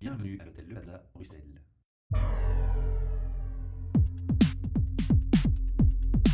Bienvenue 0.00 0.38
à 0.40 0.46
l'hôtel 0.46 0.64
Le 0.66 0.74
Plaza, 0.76 1.04
Bruxelles. 1.12 1.60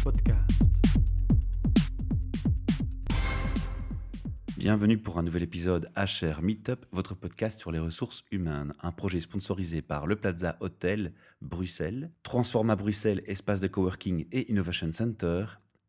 Podcast. 0.04 0.72
Bienvenue 4.56 4.98
pour 4.98 5.18
un 5.18 5.24
nouvel 5.24 5.42
épisode 5.42 5.90
HR 5.96 6.42
Meetup, 6.42 6.86
votre 6.92 7.16
podcast 7.16 7.58
sur 7.58 7.72
les 7.72 7.80
ressources 7.80 8.22
humaines. 8.30 8.72
Un 8.82 8.92
projet 8.92 9.18
sponsorisé 9.18 9.82
par 9.82 10.06
Le 10.06 10.14
Plaza 10.14 10.56
Hotel, 10.60 11.12
Bruxelles, 11.42 12.12
Transforma 12.22 12.76
Bruxelles, 12.76 13.24
espace 13.26 13.58
de 13.58 13.66
coworking 13.66 14.28
et 14.30 14.48
innovation 14.48 14.92
center, 14.92 15.44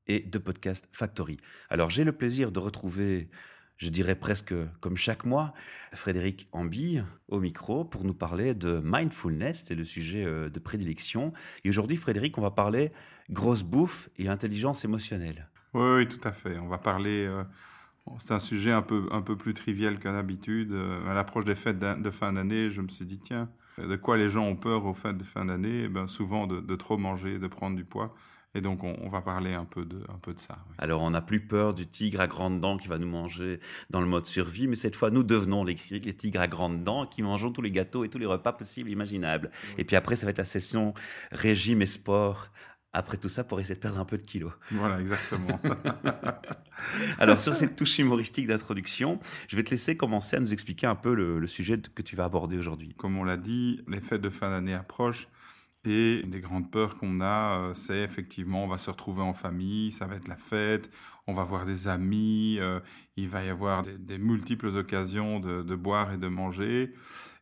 et 0.07 0.21
de 0.21 0.37
Podcast 0.39 0.89
Factory. 0.91 1.37
Alors 1.69 1.91
j'ai 1.91 2.03
le 2.03 2.13
plaisir 2.13 2.51
de 2.51 2.57
retrouver 2.57 3.29
je 3.77 3.89
dirais 3.89 4.15
presque 4.15 4.53
comme 4.79 4.97
chaque 4.97 5.25
mois, 5.25 5.53
Frédéric 5.93 6.47
Ambille 6.51 7.03
au 7.27 7.39
micro 7.39 7.85
pour 7.85 8.03
nous 8.03 8.13
parler 8.13 8.53
de 8.53 8.81
mindfulness, 8.83 9.65
c'est 9.65 9.75
le 9.75 9.85
sujet 9.85 10.25
euh, 10.25 10.49
de 10.49 10.59
prédilection. 10.59 11.31
Et 11.63 11.69
aujourd'hui, 11.69 11.97
Frédéric, 11.97 12.37
on 12.37 12.41
va 12.41 12.51
parler 12.51 12.91
grosse 13.29 13.63
bouffe 13.63 14.09
et 14.17 14.27
intelligence 14.27 14.83
émotionnelle. 14.83 15.47
Oui, 15.73 15.97
oui 15.97 16.07
tout 16.07 16.25
à 16.27 16.31
fait. 16.31 16.57
On 16.57 16.67
va 16.67 16.77
parler. 16.77 17.25
Euh, 17.25 17.43
c'est 18.19 18.31
un 18.31 18.39
sujet 18.39 18.71
un 18.71 18.81
peu, 18.81 19.07
un 19.11 19.21
peu 19.21 19.35
plus 19.35 19.53
trivial 19.53 19.99
qu'à 19.99 20.11
d'habitude. 20.11 20.71
Euh, 20.71 21.07
à 21.09 21.13
l'approche 21.13 21.45
des 21.45 21.55
fêtes 21.55 21.79
de 21.79 22.09
fin 22.09 22.33
d'année, 22.33 22.69
je 22.69 22.81
me 22.81 22.87
suis 22.87 23.05
dit, 23.05 23.19
tiens, 23.19 23.49
de 23.77 23.95
quoi 23.95 24.17
les 24.17 24.29
gens 24.29 24.45
ont 24.45 24.55
peur 24.55 24.85
aux 24.85 24.93
fêtes 24.93 25.17
de 25.17 25.23
fin 25.23 25.45
d'année? 25.45 25.83
Eh 25.83 25.87
ben, 25.87 26.07
Souvent 26.07 26.47
de 26.47 26.75
trop 26.75 26.97
manger, 26.97 27.37
de 27.37 27.47
prendre 27.47 27.75
du 27.75 27.83
poids. 27.83 28.15
Et 28.57 28.61
donc, 28.61 28.83
on, 28.83 29.07
va 29.07 29.21
parler 29.21 29.53
un 29.53 29.65
peu 29.65 29.85
de, 29.85 29.97
un 30.09 30.17
peu 30.17 30.33
de 30.33 30.39
ça. 30.39 30.57
Alors, 30.79 31.03
on 31.03 31.11
n'a 31.11 31.21
plus 31.21 31.41
peur 31.41 31.75
du 31.75 31.85
tigre 31.85 32.21
à 32.21 32.25
grandes 32.25 32.59
dents 32.59 32.77
qui 32.77 32.87
va 32.87 32.97
nous 32.97 33.07
manger 33.07 33.59
dans 33.91 34.01
le 34.01 34.07
mode 34.07 34.25
survie, 34.25 34.67
mais 34.67 34.75
cette 34.75 34.95
fois, 34.95 35.11
nous 35.11 35.21
devenons 35.21 35.63
les, 35.63 35.75
tigres 35.75 36.41
à 36.41 36.47
grandes 36.47 36.83
dents 36.83 37.05
qui 37.05 37.21
mangeons 37.21 37.51
tous 37.51 37.61
les 37.61 37.69
gâteaux 37.69 38.03
et 38.03 38.09
tous 38.09 38.17
les 38.17 38.25
repas 38.25 38.53
possibles, 38.53 38.89
imaginables. 38.89 39.51
Et 39.77 39.83
puis 39.83 39.95
après, 39.95 40.15
ça 40.15 40.25
va 40.25 40.31
être 40.31 40.39
la 40.39 40.45
session 40.45 40.95
régime 41.31 41.83
et 41.83 41.85
sport 41.85 42.47
après 42.93 43.17
tout 43.17 43.29
ça 43.29 43.43
pour 43.43 43.59
essayer 43.59 43.75
de 43.75 43.79
perdre 43.79 43.99
un 43.99 44.05
peu 44.05 44.17
de 44.17 44.23
kilos. 44.23 44.53
Voilà, 44.71 44.99
exactement. 44.99 45.59
Alors, 47.19 47.39
sur 47.39 47.55
cette 47.55 47.75
touche 47.75 47.99
humoristique 47.99 48.47
d'introduction, 48.47 49.19
je 49.49 49.55
vais 49.55 49.63
te 49.63 49.69
laisser 49.69 49.95
commencer 49.95 50.37
à 50.37 50.39
nous 50.39 50.51
expliquer 50.51 50.87
un 50.87 50.95
peu 50.95 51.13
le, 51.13 51.37
le 51.37 51.47
sujet 51.47 51.79
que 51.93 52.01
tu 52.01 52.15
vas 52.15 52.23
aborder 52.23 52.57
aujourd'hui. 52.57 52.95
Comme 52.97 53.19
on 53.19 53.23
l'a 53.23 53.37
dit, 53.37 53.83
les 53.87 54.01
fêtes 54.01 54.21
de 54.21 54.31
fin 54.31 54.49
d'année 54.49 54.73
approchent. 54.73 55.27
Et 55.87 56.19
une 56.19 56.31
des 56.31 56.41
grandes 56.41 56.69
peurs 56.69 56.97
qu'on 56.97 57.21
a, 57.21 57.69
euh, 57.69 57.73
c'est 57.73 57.99
effectivement, 57.99 58.65
on 58.65 58.67
va 58.67 58.77
se 58.77 58.89
retrouver 58.89 59.21
en 59.21 59.31
famille, 59.31 59.93
ça 59.93 60.05
va 60.05 60.15
être 60.15 60.27
la 60.27 60.35
fête, 60.35 60.89
on 61.27 61.33
va 61.33 61.43
voir 61.43 61.65
des 61.65 61.87
amis, 61.87 62.57
euh, 62.59 62.79
il 63.17 63.27
va 63.27 63.43
y 63.43 63.49
avoir 63.49 63.83
des, 63.83 64.17
multiples 64.17 64.67
occasions 64.67 65.39
de, 65.39 65.75
boire 65.75 66.13
et 66.13 66.17
de 66.17 66.27
manger. 66.27 66.93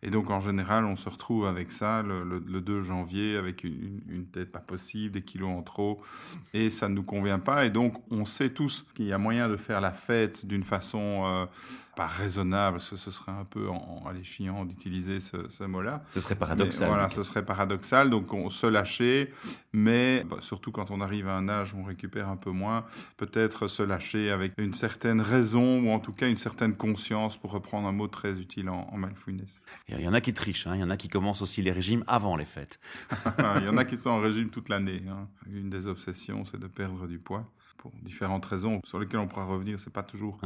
Et 0.01 0.09
donc, 0.09 0.29
en 0.29 0.39
général, 0.39 0.85
on 0.85 0.95
se 0.95 1.09
retrouve 1.09 1.47
avec 1.47 1.71
ça 1.71 2.03
le, 2.03 2.39
2 2.39 2.81
janvier, 2.81 3.37
avec 3.37 3.63
une, 3.63 4.27
tête 4.31 4.51
pas 4.51 4.59
possible, 4.59 5.13
des 5.13 5.23
kilos 5.23 5.49
en 5.49 5.63
trop, 5.63 6.01
et 6.53 6.69
ça 6.69 6.87
ne 6.89 6.95
nous 6.95 7.03
convient 7.03 7.39
pas. 7.39 7.65
Et 7.65 7.69
donc, 7.69 7.95
on 8.11 8.25
sait 8.25 8.49
tous 8.49 8.85
qu'il 8.95 9.05
y 9.05 9.13
a 9.13 9.17
moyen 9.17 9.49
de 9.49 9.57
faire 9.57 9.81
la 9.81 9.91
fête 9.91 10.45
d'une 10.45 10.63
façon 10.63 11.23
euh, 11.25 11.45
pas 11.95 12.05
raisonnable, 12.05 12.77
parce 12.77 12.89
que 12.89 12.97
ce 12.97 13.09
serait 13.09 13.31
un 13.31 13.45
peu 13.45 13.67
en, 13.67 14.03
en 14.05 14.23
chiant 14.23 14.63
d'utiliser 14.65 15.19
ce, 15.19 15.63
mot-là. 15.63 16.03
Ce 16.11 16.21
serait 16.21 16.35
paradoxal. 16.35 16.87
voilà, 16.87 17.09
ce 17.09 17.23
serait 17.23 17.43
paradoxal. 17.43 18.09
Donc, 18.09 18.31
on 18.33 18.49
se 18.49 18.67
lâcher, 18.67 19.33
mais 19.73 20.23
bah, 20.23 20.37
surtout 20.39 20.71
quand 20.71 20.91
on 20.91 21.01
arrive 21.01 21.27
à 21.27 21.35
un 21.35 21.49
âge 21.49 21.73
où 21.73 21.79
on 21.79 21.83
récupère 21.83 22.29
un 22.29 22.37
peu 22.37 22.51
moins, 22.51 22.85
peut-être 23.17 23.67
se 23.75 23.83
lâcher 23.83 24.31
avec 24.31 24.53
une 24.57 24.73
certaine 24.73 25.21
raison 25.21 25.81
ou 25.81 25.91
en 25.91 25.99
tout 25.99 26.13
cas 26.13 26.27
une 26.27 26.37
certaine 26.37 26.75
conscience, 26.75 27.37
pour 27.37 27.51
reprendre 27.51 27.87
un 27.87 27.91
mot 27.91 28.07
très 28.07 28.39
utile 28.39 28.69
en, 28.69 28.89
mindfulness. 28.97 29.61
Il 29.89 29.99
y 29.99 30.07
en 30.07 30.13
a 30.13 30.21
qui 30.21 30.33
trichent, 30.33 30.67
hein. 30.67 30.75
il 30.75 30.81
y 30.81 30.83
en 30.83 30.89
a 30.89 30.97
qui 30.97 31.09
commencent 31.09 31.41
aussi 31.41 31.61
les 31.61 31.71
régimes 31.71 32.03
avant 32.07 32.35
les 32.35 32.45
fêtes. 32.45 32.79
il 33.57 33.65
y 33.65 33.69
en 33.69 33.77
a 33.77 33.85
qui 33.85 33.97
sont 33.97 34.11
en 34.11 34.19
régime 34.19 34.49
toute 34.49 34.69
l'année. 34.69 35.01
Hein. 35.09 35.27
Une 35.51 35.69
des 35.69 35.87
obsessions, 35.87 36.45
c'est 36.45 36.59
de 36.59 36.67
perdre 36.67 37.07
du 37.07 37.19
poids 37.19 37.51
pour 37.77 37.91
différentes 38.01 38.45
raisons 38.45 38.81
sur 38.83 38.99
lesquelles 38.99 39.19
on 39.19 39.27
pourra 39.27 39.45
revenir. 39.45 39.79
C'est 39.79 39.93
pas 39.93 40.03
toujours 40.03 40.39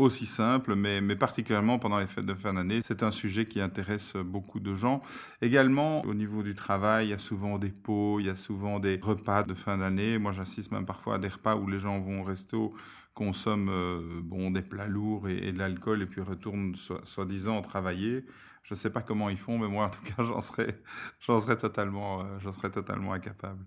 aussi 0.00 0.26
simple, 0.26 0.74
mais, 0.74 1.00
mais 1.00 1.16
particulièrement 1.16 1.78
pendant 1.78 1.98
les 1.98 2.06
fêtes 2.06 2.26
de 2.26 2.34
fin 2.34 2.54
d'année. 2.54 2.80
C'est 2.86 3.02
un 3.02 3.12
sujet 3.12 3.46
qui 3.46 3.60
intéresse 3.60 4.14
beaucoup 4.16 4.60
de 4.60 4.74
gens. 4.74 5.02
Également, 5.42 6.02
au 6.04 6.14
niveau 6.14 6.42
du 6.42 6.54
travail, 6.54 7.06
il 7.06 7.10
y 7.10 7.14
a 7.14 7.18
souvent 7.18 7.58
des 7.58 7.70
pots, 7.70 8.20
il 8.20 8.26
y 8.26 8.30
a 8.30 8.36
souvent 8.36 8.80
des 8.80 8.98
repas 9.00 9.42
de 9.42 9.54
fin 9.54 9.78
d'année. 9.78 10.18
Moi, 10.18 10.32
j'assiste 10.32 10.72
même 10.72 10.86
parfois 10.86 11.16
à 11.16 11.18
des 11.18 11.28
repas 11.28 11.56
où 11.56 11.68
les 11.68 11.78
gens 11.78 11.98
vont 12.00 12.22
au 12.22 12.24
resto, 12.24 12.74
consomment 13.14 13.70
euh, 13.70 14.20
bon, 14.22 14.50
des 14.50 14.62
plats 14.62 14.88
lourds 14.88 15.28
et, 15.28 15.52
de 15.52 15.58
l'alcool 15.58 16.02
et 16.02 16.06
puis 16.06 16.20
retournent 16.20 16.74
soi-disant 17.04 17.60
travailler. 17.62 18.24
Je 18.62 18.74
ne 18.74 18.78
sais 18.78 18.90
pas 18.90 19.02
comment 19.02 19.30
ils 19.30 19.38
font, 19.38 19.58
mais 19.58 19.68
moi, 19.68 19.86
en 19.86 19.90
tout 19.90 20.02
cas, 20.02 20.22
j'en 20.22 20.40
serais, 20.40 20.80
j'en 21.20 21.40
serais 21.40 21.56
totalement, 21.56 22.20
euh, 22.20 22.38
j'en 22.38 22.52
serais 22.52 22.70
totalement 22.70 23.12
incapable. 23.12 23.64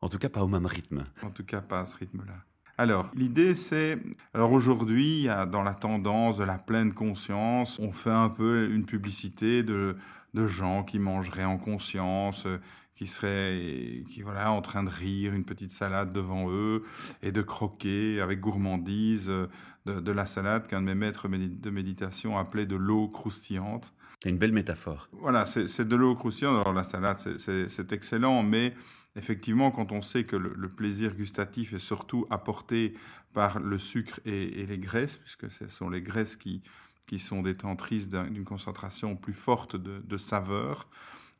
En 0.00 0.08
tout 0.08 0.18
cas, 0.18 0.28
pas 0.28 0.42
au 0.42 0.48
même 0.48 0.66
rythme. 0.66 1.04
En 1.22 1.30
tout 1.30 1.44
cas, 1.44 1.60
pas 1.60 1.80
à 1.80 1.84
ce 1.84 1.96
rythme-là. 1.96 2.34
Alors, 2.82 3.12
l'idée, 3.14 3.54
c'est... 3.54 3.96
Alors 4.34 4.50
aujourd'hui, 4.50 5.28
dans 5.52 5.62
la 5.62 5.72
tendance 5.72 6.36
de 6.36 6.42
la 6.42 6.58
pleine 6.58 6.92
conscience, 6.92 7.78
on 7.78 7.92
fait 7.92 8.10
un 8.10 8.28
peu 8.28 8.68
une 8.72 8.84
publicité 8.84 9.62
de, 9.62 9.94
de 10.34 10.48
gens 10.48 10.82
qui 10.82 10.98
mangeraient 10.98 11.44
en 11.44 11.58
conscience, 11.58 12.48
qui 12.96 13.06
seraient 13.06 14.02
qui, 14.10 14.22
voilà, 14.22 14.50
en 14.50 14.62
train 14.62 14.82
de 14.82 14.90
rire, 14.90 15.32
une 15.32 15.44
petite 15.44 15.70
salade 15.70 16.12
devant 16.12 16.50
eux, 16.50 16.82
et 17.22 17.30
de 17.30 17.40
croquer 17.40 18.20
avec 18.20 18.40
gourmandise 18.40 19.28
de, 19.28 20.00
de 20.00 20.10
la 20.10 20.26
salade 20.26 20.66
qu'un 20.66 20.80
de 20.80 20.86
mes 20.86 20.96
maîtres 20.96 21.28
de 21.28 21.70
méditation 21.70 22.36
appelait 22.36 22.66
de 22.66 22.74
l'eau 22.74 23.06
croustillante. 23.06 23.92
C'est 24.24 24.28
une 24.28 24.38
belle 24.38 24.52
métaphore. 24.52 25.08
Voilà, 25.12 25.44
c'est 25.44 25.86
de 25.86 25.94
l'eau 25.94 26.16
croustillante. 26.16 26.60
Alors 26.62 26.74
la 26.74 26.84
salade, 26.84 27.18
c'est 27.18 27.92
excellent, 27.92 28.42
mais 28.42 28.74
effectivement, 29.16 29.70
quand 29.70 29.92
on 29.92 30.02
sait 30.02 30.24
que 30.24 30.36
le, 30.36 30.68
plaisir 30.68 31.14
gustatif 31.14 31.72
est 31.72 31.78
surtout 31.78 32.26
apporté 32.30 32.94
par 33.32 33.60
le 33.60 33.78
sucre 33.78 34.20
et, 34.24 34.66
les 34.66 34.78
graisses, 34.78 35.16
puisque 35.16 35.50
ce 35.50 35.68
sont 35.68 35.90
les 35.90 36.02
graisses 36.02 36.36
qui, 36.36 36.62
qui 37.06 37.18
sont 37.18 37.42
détentrices 37.42 38.08
d'une 38.08 38.44
concentration 38.44 39.16
plus 39.16 39.34
forte 39.34 39.76
de, 39.76 40.16
saveur, 40.16 40.88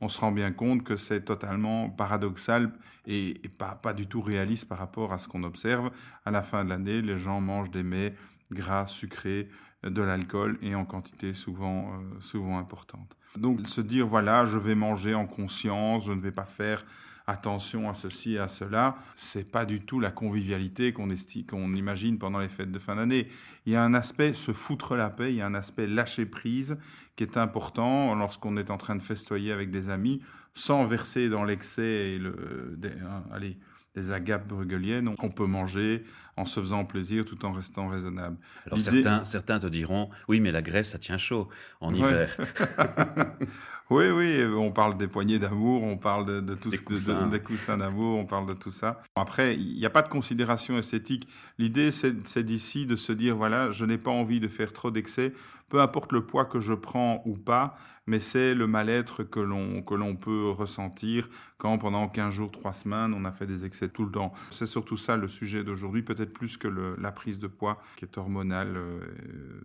on 0.00 0.09
se 0.09 0.19
rend 0.19 0.33
bien 0.33 0.50
compte 0.50 0.83
que 0.83 0.97
c'est 0.97 1.25
totalement 1.25 1.88
paradoxal 1.88 2.72
et, 3.06 3.34
pas, 3.56 3.77
pas 3.77 3.93
du 3.93 4.06
tout 4.06 4.21
réaliste 4.21 4.69
par 4.69 4.78
rapport 4.78 5.12
à 5.12 5.19
ce 5.19 5.28
qu'on 5.28 5.44
observe. 5.44 5.91
À 6.25 6.31
la 6.31 6.43
fin 6.43 6.65
de 6.65 6.71
l'année, 6.71 7.03
les 7.03 7.19
gens 7.19 7.41
mangent 7.41 7.71
des 7.71 7.84
mets 7.84 8.15
gras, 8.50 8.87
sucrés, 8.87 9.49
de 9.84 10.03
l'alcool 10.03 10.59
et 10.62 10.75
en 10.75 10.84
quantité 10.84 11.34
souvent, 11.34 11.93
euh, 11.93 12.21
souvent 12.21 12.59
importante. 12.59 13.16
Donc 13.37 13.66
se 13.66 13.81
dire, 13.81 14.06
voilà, 14.06 14.44
je 14.44 14.59
vais 14.59 14.75
manger 14.75 15.15
en 15.15 15.27
conscience, 15.27 16.06
je 16.06 16.12
ne 16.12 16.21
vais 16.21 16.33
pas 16.33 16.44
faire 16.44 16.84
attention 17.32 17.88
à 17.88 17.94
ceci 17.94 18.34
et 18.34 18.38
à 18.38 18.48
cela, 18.48 18.97
c'est 19.16 19.50
pas 19.50 19.65
du 19.65 19.81
tout 19.81 19.98
la 19.98 20.10
convivialité 20.10 20.93
qu'on 20.93 21.09
qu'on 21.48 21.75
imagine 21.75 22.19
pendant 22.19 22.38
les 22.38 22.48
fêtes 22.48 22.70
de 22.70 22.78
fin 22.78 22.97
d'année. 22.97 23.28
Il 23.66 23.72
y 23.72 23.76
a 23.76 23.82
un 23.82 23.94
aspect 23.94 24.34
se 24.34 24.53
foutre 24.53 24.94
la 24.94 25.10
paix, 25.10 25.32
il 25.32 25.37
y 25.37 25.42
a 25.42 25.47
un 25.47 25.54
aspect 25.54 25.87
lâcher 25.87 26.26
prise 26.26 26.78
qui 27.16 27.25
est 27.25 27.37
important 27.37 28.15
lorsqu'on 28.15 28.56
est 28.56 28.71
en 28.71 28.78
train 28.78 28.97
de 28.97 29.03
festoyer 29.03 29.53
avec 29.53 29.71
des 29.71 29.91
amis, 29.91 30.22
sans 30.54 30.84
verser 30.84 31.28
dans 31.28 31.44
l'excès 31.44 32.12
et 32.12 32.19
le, 32.19 32.78
hein, 32.84 33.25
allez, 33.32 33.59
des 33.94 34.12
agapes 34.12 34.48
bruegeliennes 34.48 35.15
qu'on 35.16 35.31
peut 35.31 35.47
manger 35.47 36.04
en 36.37 36.47
se 36.47 36.60
faisant 36.60 36.84
plaisir 36.84 37.25
tout 37.25 37.44
en 37.44 37.53
restant 37.53 37.88
raisonnable. 37.88 38.38
Alors 38.66 38.81
certains, 38.81 39.25
certains 39.25 39.59
te 39.59 39.66
diront, 39.66 40.09
oui, 40.28 40.41
mais 40.41 40.50
la 40.50 40.62
graisse, 40.62 40.91
ça 40.91 40.98
tient 40.98 41.19
chaud 41.19 41.48
en 41.81 41.94
hiver. 41.94 42.37
Oui, 43.91 44.09
oui, 44.10 44.43
on 44.56 44.72
parle 44.72 44.97
des 44.97 45.06
poignées 45.06 45.38
d'amour, 45.38 45.82
on 45.82 45.98
parle 45.98 46.25
de, 46.25 46.41
de 46.41 46.54
tout 46.54 46.70
des 46.70 46.76
ce 46.78 46.82
coussins. 46.82 47.26
des 47.26 47.41
coussins 47.41 47.76
d'amour, 47.76 48.19
on 48.19 48.25
parle 48.25 48.47
de 48.47 48.54
tout 48.54 48.70
ça. 48.70 49.03
Après, 49.16 49.54
il 49.54 49.75
n'y 49.76 49.84
a 49.84 49.91
pas 49.91 50.03
de 50.03 50.09
considération 50.09 50.78
esthétique. 50.78 51.28
L'idée, 51.59 51.91
c'est 51.91 52.38
d'ici 52.42 52.87
de 52.87 52.97
se 52.97 53.12
dire, 53.12 53.37
voilà, 53.37 53.71
je 53.71 53.84
n'ai 53.84 53.98
pas 53.98 54.10
envie 54.10 54.41
de 54.41 54.48
faire 54.48 54.72
trop 54.72 54.91
d'excès, 54.91 55.34
peu 55.69 55.81
importe 55.81 56.12
le 56.12 56.25
poids 56.25 56.44
que 56.47 56.60
je 56.60 56.72
prends 56.72 57.22
ou 57.26 57.37
pas, 57.37 57.77
mais 58.07 58.18
c'est 58.18 58.54
le 58.54 58.66
mal-être 58.66 59.22
que 59.22 59.41
l'on 59.41 59.83
que 59.83 59.95
l'on 59.95 60.16
peut 60.16 60.51
ressentir 60.51 61.28
quand 61.57 61.78
pendant 61.78 62.09
15 62.09 62.34
jours, 62.34 62.51
3 62.51 62.72
semaines, 62.72 63.15
on 63.15 63.24
a 63.24 63.30
fait 63.30 63.47
des 63.47 63.65
excès 63.65 63.89
tout 63.89 64.04
le 64.04 64.10
temps. 64.10 64.33
C'est 64.51 64.66
surtout 64.66 64.97
ça 64.97 65.16
le 65.16 65.28
sujet 65.28 65.62
d'aujourd'hui, 65.65 66.03
peut-être 66.03 66.33
plus 66.33 66.57
que 66.57 66.66
le, 66.68 66.97
la 66.98 67.12
prise 67.12 67.39
de 67.39 67.47
poids 67.47 67.80
qui 67.97 68.04
est 68.04 68.18
hormonale, 68.18 68.77
euh, 68.77 69.01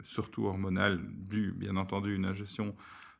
surtout 0.03 0.45
hormonale, 0.45 0.99
due 1.03 1.51
bien 1.51 1.77
entendu 1.77 2.15
une 2.15 2.25
ingestion 2.25 2.75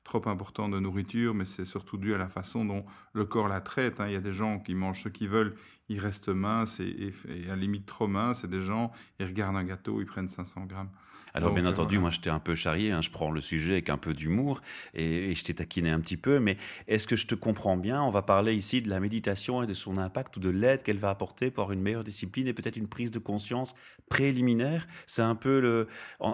trop 0.07 0.27
important 0.29 0.69
de 0.69 0.79
nourriture, 0.79 1.35
mais 1.35 1.45
c'est 1.45 1.65
surtout 1.65 1.97
dû 1.97 2.15
à 2.15 2.17
la 2.17 2.29
façon 2.29 2.65
dont 2.65 2.85
le 3.13 3.25
corps 3.25 3.49
la 3.49 3.61
traite. 3.61 3.99
Hein. 3.99 4.07
Il 4.07 4.13
y 4.13 4.15
a 4.15 4.21
des 4.21 4.31
gens 4.31 4.59
qui 4.59 4.73
mangent 4.73 5.03
ce 5.03 5.09
qu'ils 5.09 5.29
veulent, 5.29 5.55
ils 5.89 5.99
restent 5.99 6.29
minces 6.29 6.79
et, 6.79 7.13
à 7.45 7.49
la 7.49 7.55
limite 7.55 7.85
trop 7.85 8.07
minces. 8.07 8.43
Et 8.43 8.47
des 8.47 8.61
gens, 8.61 8.91
ils 9.19 9.25
regardent 9.25 9.57
un 9.57 9.63
gâteau, 9.63 10.01
ils 10.01 10.05
prennent 10.05 10.29
500 10.29 10.65
grammes. 10.65 10.89
Alors, 11.33 11.53
bien 11.53 11.65
entendu, 11.65 11.99
moi, 11.99 12.09
je 12.09 12.19
t'ai 12.19 12.31
un 12.31 12.39
peu 12.39 12.55
charrié, 12.55 12.91
hein, 12.91 13.01
je 13.01 13.11
prends 13.11 13.29
le 13.29 13.41
sujet 13.41 13.73
avec 13.73 13.89
un 13.91 13.97
peu 13.97 14.15
d'humour 14.15 14.61
et, 14.95 15.35
je 15.35 15.43
t'ai 15.43 15.53
taquiné 15.53 15.91
un 15.91 15.99
petit 15.99 16.17
peu, 16.17 16.39
mais 16.39 16.57
est-ce 16.87 17.05
que 17.05 17.15
je 17.15 17.27
te 17.27 17.35
comprends 17.35 17.77
bien? 17.77 18.01
On 18.01 18.09
va 18.09 18.23
parler 18.23 18.55
ici 18.55 18.81
de 18.81 18.89
la 18.89 18.99
méditation 18.99 19.61
et 19.61 19.67
de 19.67 19.73
son 19.75 19.97
impact 19.97 20.37
ou 20.37 20.39
de 20.39 20.49
l'aide 20.49 20.81
qu'elle 20.81 20.97
va 20.97 21.11
apporter 21.11 21.51
pour 21.51 21.71
une 21.71 21.81
meilleure 21.81 22.03
discipline 22.03 22.47
et 22.47 22.53
peut-être 22.53 22.77
une 22.77 22.87
prise 22.87 23.11
de 23.11 23.19
conscience 23.19 23.75
préliminaire? 24.09 24.87
C'est 25.05 25.21
un 25.21 25.35
peu 25.35 25.59
le 25.59 25.87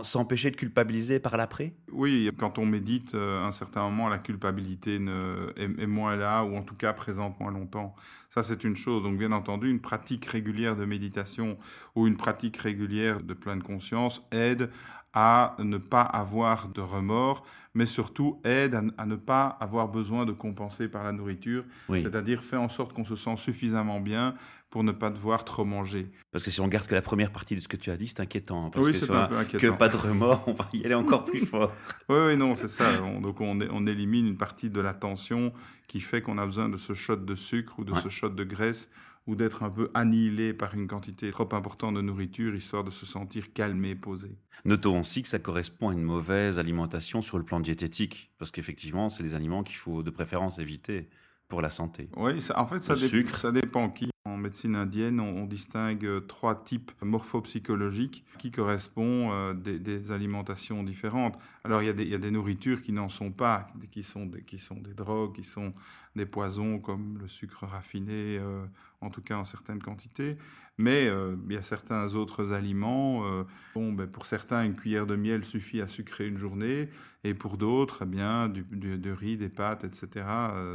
s'empêcher 0.03 0.51
de 0.51 0.55
culpabiliser 0.55 1.19
par 1.19 1.35
l'après? 1.35 1.73
Oui, 1.91 2.31
quand 2.37 2.57
on 2.57 2.65
médite, 2.65 3.13
à 3.15 3.45
un 3.45 3.51
certain 3.51 3.83
moment, 3.83 4.07
la 4.07 4.19
culpabilité 4.19 4.99
ne, 4.99 5.51
est, 5.57 5.87
moins 5.87 6.15
là, 6.15 6.43
ou 6.43 6.55
en 6.55 6.61
tout 6.61 6.75
cas 6.75 6.93
présente 6.93 7.37
moins 7.41 7.51
longtemps. 7.51 7.93
Ça, 8.33 8.41
c'est 8.41 8.63
une 8.63 8.75
chose. 8.75 9.03
Donc, 9.03 9.19
bien 9.19 9.31
entendu, 9.31 9.69
une 9.69 9.79
pratique 9.79 10.25
régulière 10.25 10.75
de 10.75 10.85
méditation 10.85 11.55
ou 11.93 12.07
une 12.07 12.17
pratique 12.17 12.57
régulière 12.57 13.21
de 13.21 13.35
pleine 13.35 13.61
conscience 13.61 14.23
aide 14.31 14.71
à 15.13 15.55
ne 15.59 15.77
pas 15.77 16.01
avoir 16.01 16.69
de 16.69 16.81
remords, 16.81 17.45
mais 17.75 17.85
surtout 17.85 18.41
aide 18.43 18.91
à, 18.97 19.05
ne 19.05 19.15
pas 19.15 19.55
avoir 19.59 19.87
besoin 19.87 20.25
de 20.25 20.31
compenser 20.31 20.87
par 20.87 21.03
la 21.03 21.11
nourriture, 21.11 21.63
c'est-à-dire 21.87 22.43
fait 22.43 22.57
en 22.57 22.69
sorte 22.69 22.93
qu'on 22.93 23.05
se 23.05 23.15
sent 23.15 23.35
suffisamment 23.37 23.99
bien 23.99 24.33
pour 24.73 24.83
ne 24.83 24.91
pas 24.91 25.11
devoir 25.11 25.45
trop 25.45 25.65
manger. 25.65 26.09
Parce 26.31 26.43
que 26.43 26.49
si 26.49 26.59
on 26.59 26.67
garde 26.67 26.87
que 26.87 26.95
la 26.95 27.03
première 27.03 27.31
partie 27.31 27.55
de 27.55 27.59
ce 27.59 27.67
que 27.67 27.77
tu 27.77 27.91
as 27.91 27.95
dit, 27.95 28.07
c'est 28.07 28.21
inquiétant. 28.21 28.71
Parce 28.71 28.83
oui, 28.83 28.95
c'est 28.95 29.07
un 29.11 29.27
peu 29.27 29.37
inquiétant. 29.37 29.67
Que 29.67 29.77
pas 29.77 29.87
de 29.87 29.97
remords, 29.97 30.43
on 30.47 30.53
va 30.53 30.67
y 30.73 30.83
aller 30.83 30.95
encore 30.95 31.25
plus 31.25 31.45
fort. 31.45 31.71
oui, 32.09 32.17
oui, 32.25 32.37
non, 32.37 32.55
c'est 32.55 32.67
ça. 32.67 32.97
donc 32.97 33.39
on, 33.39 33.61
on, 33.61 33.85
élimine 33.85 34.25
une 34.25 34.35
partie 34.35 34.71
de 34.71 34.81
la 34.81 34.95
tension 34.95 35.53
qui 35.87 35.99
fait 35.99 36.23
qu'on 36.23 36.39
a 36.39 36.45
besoin 36.47 36.69
de 36.69 36.77
ce 36.77 36.95
shot 36.95 37.17
de 37.17 37.35
sucre 37.35 37.77
ou 37.77 37.83
de 37.83 37.93
ce 37.99 38.09
shot 38.09 38.29
de 38.29 38.43
graisse 38.43 38.89
ou 39.27 39.35
d'être 39.35 39.61
un 39.61 39.69
peu 39.69 39.91
annihilé 39.93 40.55
par 40.55 40.73
une 40.73 40.87
quantité 40.87 41.29
trop 41.29 41.53
importante 41.53 41.93
de 41.93 42.01
nourriture, 42.01 42.55
histoire 42.55 42.83
de 42.83 42.89
se 42.89 43.05
sentir 43.05 43.53
calmé, 43.53 43.93
posé. 43.93 44.39
Notons 44.65 45.01
aussi 45.01 45.21
que 45.21 45.27
ça 45.27 45.37
correspond 45.37 45.89
à 45.89 45.93
une 45.93 46.01
mauvaise 46.01 46.57
alimentation 46.57 47.21
sur 47.21 47.37
le 47.37 47.43
plan 47.43 47.59
diététique, 47.59 48.31
parce 48.39 48.49
qu'effectivement, 48.49 49.09
c'est 49.09 49.21
les 49.21 49.35
aliments 49.35 49.61
qu'il 49.61 49.77
faut 49.77 50.01
de 50.01 50.09
préférence 50.09 50.57
éviter 50.57 51.09
pour 51.47 51.61
la 51.61 51.69
santé. 51.69 52.09
Oui, 52.17 52.39
en 52.55 52.65
fait, 52.65 52.81
ça, 52.81 52.95
ça 52.97 53.51
dépend 53.51 53.91
qui. 53.91 54.09
Médecine 54.43 54.75
indienne, 54.75 55.21
on, 55.21 55.45
distingue 55.45 56.05
euh, 56.05 56.19
trois 56.19 56.65
types 56.65 56.91
morphopsychologiques 57.01 58.25
qui 58.37 58.51
correspondent 58.51 59.31
euh, 59.31 59.53
des, 59.53 60.11
alimentations 60.11 60.83
différentes. 60.83 61.39
Alors, 61.63 61.81
il 61.81 61.85
y, 61.85 62.13
a 62.13 62.17
des, 62.17 62.31
nourritures 62.31 62.81
qui 62.81 62.91
n'en 62.91 63.07
sont 63.07 63.31
pas, 63.31 63.67
qui 63.89 64.03
sont 64.03 64.25
des, 64.25 64.93
drogues, 64.93 65.33
qui 65.33 65.45
sont 65.45 65.71
des 66.17 66.25
poisons 66.25 66.79
comme 66.79 67.19
le 67.19 67.29
sucre 67.29 67.65
raffiné, 67.65 68.37
euh, 68.37 68.65
en 68.99 69.09
tout 69.09 69.21
cas 69.21 69.37
en 69.37 69.45
certaines 69.45 69.81
quantités. 69.81 70.35
Mais 70.77 71.05
il 71.05 71.53
y 71.53 71.57
a 71.57 71.61
certains 71.61 72.15
autres 72.15 72.51
aliments. 72.51 73.45
bon, 73.75 73.93
ben, 73.93 74.07
pour 74.07 74.25
certains, 74.25 74.63
une 74.63 74.73
cuillère 74.73 75.05
de 75.05 75.15
miel 75.15 75.45
suffit 75.45 75.81
à 75.81 75.87
sucrer 75.87 76.27
une 76.27 76.39
journée, 76.39 76.89
et 77.23 77.35
pour 77.35 77.57
d'autres, 77.57 77.99
eh 78.01 78.05
bien, 78.07 78.49
du, 78.49 78.63
du, 78.63 79.13
riz, 79.13 79.37
des 79.37 79.49
pâtes, 79.49 79.83
etc. 79.83 80.25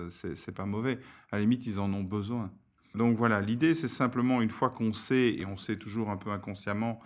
c'est 0.08 0.54
pas 0.54 0.66
mauvais. 0.66 1.00
À 1.32 1.36
la 1.36 1.40
limite, 1.40 1.66
ils 1.66 1.80
en 1.80 1.92
ont 1.92 2.04
besoin. 2.04 2.52
Donc 2.98 3.16
voilà, 3.16 3.40
l'idée 3.40 3.74
c'est 3.74 3.86
simplement 3.86 4.42
une 4.42 4.50
fois 4.50 4.70
qu'on 4.70 4.92
sait, 4.92 5.36
et 5.38 5.46
on 5.46 5.56
sait 5.56 5.76
toujours 5.76 6.10
un 6.10 6.16
peu 6.16 6.30
inconsciemment, 6.30 6.98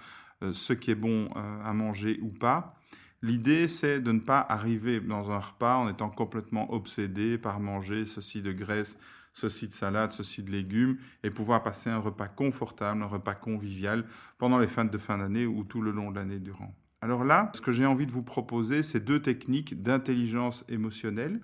euh, 0.42 0.54
ce 0.54 0.72
qui 0.72 0.90
est 0.90 0.94
bon 0.94 1.28
euh, 1.36 1.62
à 1.62 1.74
manger 1.74 2.18
ou 2.22 2.30
pas, 2.30 2.78
l'idée 3.20 3.68
c'est 3.68 4.00
de 4.00 4.10
ne 4.10 4.20
pas 4.20 4.40
arriver 4.40 5.00
dans 5.00 5.30
un 5.30 5.38
repas 5.38 5.76
en 5.76 5.90
étant 5.90 6.08
complètement 6.08 6.72
obsédé 6.72 7.36
par 7.36 7.60
manger 7.60 8.06
ceci 8.06 8.40
de 8.40 8.52
graisse, 8.52 8.96
ceci 9.34 9.68
de 9.68 9.74
salade, 9.74 10.12
ceci 10.12 10.42
de 10.42 10.50
légumes, 10.50 10.96
et 11.24 11.28
pouvoir 11.28 11.62
passer 11.62 11.90
un 11.90 11.98
repas 11.98 12.28
confortable, 12.28 13.02
un 13.02 13.06
repas 13.06 13.34
convivial 13.34 14.06
pendant 14.38 14.58
les 14.58 14.68
fêtes 14.68 14.90
de 14.90 14.96
fin 14.96 15.18
d'année 15.18 15.44
ou 15.44 15.62
tout 15.62 15.82
le 15.82 15.90
long 15.90 16.10
de 16.10 16.16
l'année 16.16 16.40
durant. 16.40 16.74
Alors 17.02 17.22
là, 17.22 17.50
ce 17.54 17.60
que 17.60 17.70
j'ai 17.70 17.84
envie 17.84 18.06
de 18.06 18.12
vous 18.12 18.22
proposer, 18.22 18.82
c'est 18.82 19.04
deux 19.04 19.20
techniques 19.20 19.82
d'intelligence 19.82 20.64
émotionnelle. 20.70 21.42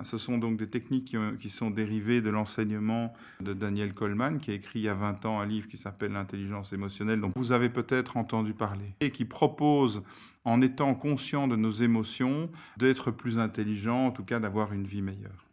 Hein, 0.00 0.04
ce 0.04 0.18
sont 0.18 0.38
donc 0.38 0.56
des 0.56 0.68
techniques 0.68 1.16
qui, 1.38 1.50
sont 1.50 1.70
dérivées 1.70 2.22
de 2.22 2.30
l'enseignement 2.30 3.12
de 3.40 3.52
Daniel 3.52 3.92
Coleman, 3.92 4.38
qui 4.38 4.50
a 4.50 4.54
écrit 4.54 4.80
il 4.80 4.84
y 4.84 4.88
a 4.88 4.94
20 4.94 5.26
ans 5.26 5.40
un 5.40 5.46
livre 5.46 5.68
qui 5.68 5.76
s'appelle 5.76 6.12
L'intelligence 6.12 6.72
émotionnelle, 6.72 7.20
dont 7.20 7.30
vous 7.36 7.52
avez 7.52 7.68
peut-être 7.68 8.16
entendu 8.16 8.54
parler, 8.54 8.94
et 9.00 9.10
qui 9.10 9.24
propose, 9.24 10.02
en 10.44 10.60
étant 10.60 10.94
conscient 10.94 11.48
de 11.48 11.56
nos 11.56 11.70
émotions, 11.70 12.50
d'être 12.78 13.10
plus 13.10 13.38
intelligent, 13.38 14.06
en 14.06 14.10
tout 14.10 14.24
cas 14.24 14.40
d'avoir 14.40 14.72
une 14.72 14.86
vie 14.86 15.02
meilleure. 15.02 15.46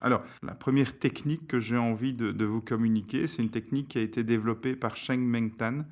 Alors, 0.00 0.22
la 0.42 0.54
première 0.54 0.98
technique 0.98 1.46
que 1.46 1.58
j'ai 1.58 1.78
envie 1.78 2.12
de, 2.12 2.44
vous 2.44 2.60
communiquer, 2.60 3.26
c'est 3.26 3.42
une 3.42 3.50
technique 3.50 3.88
qui 3.88 3.98
a 3.98 4.02
été 4.02 4.22
développée 4.22 4.76
par 4.76 4.98
Sheng 4.98 5.20
Meng 5.20 5.56
Tan, 5.56 5.84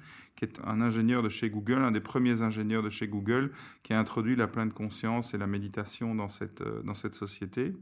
qui 0.42 0.60
est 0.60 0.60
un 0.66 0.80
ingénieur 0.80 1.22
de 1.22 1.28
chez 1.28 1.50
Google, 1.50 1.84
un 1.84 1.92
des 1.92 2.00
premiers 2.00 2.42
ingénieurs 2.42 2.82
de 2.82 2.90
chez 2.90 3.06
Google, 3.06 3.52
qui 3.84 3.92
a 3.92 4.00
introduit 4.00 4.34
la 4.34 4.48
pleine 4.48 4.72
conscience 4.72 5.34
et 5.34 5.38
la 5.38 5.46
méditation 5.46 6.16
dans 6.16 6.28
cette, 6.28 6.62
euh, 6.62 6.82
dans 6.82 6.94
cette 6.94 7.14
société. 7.14 7.72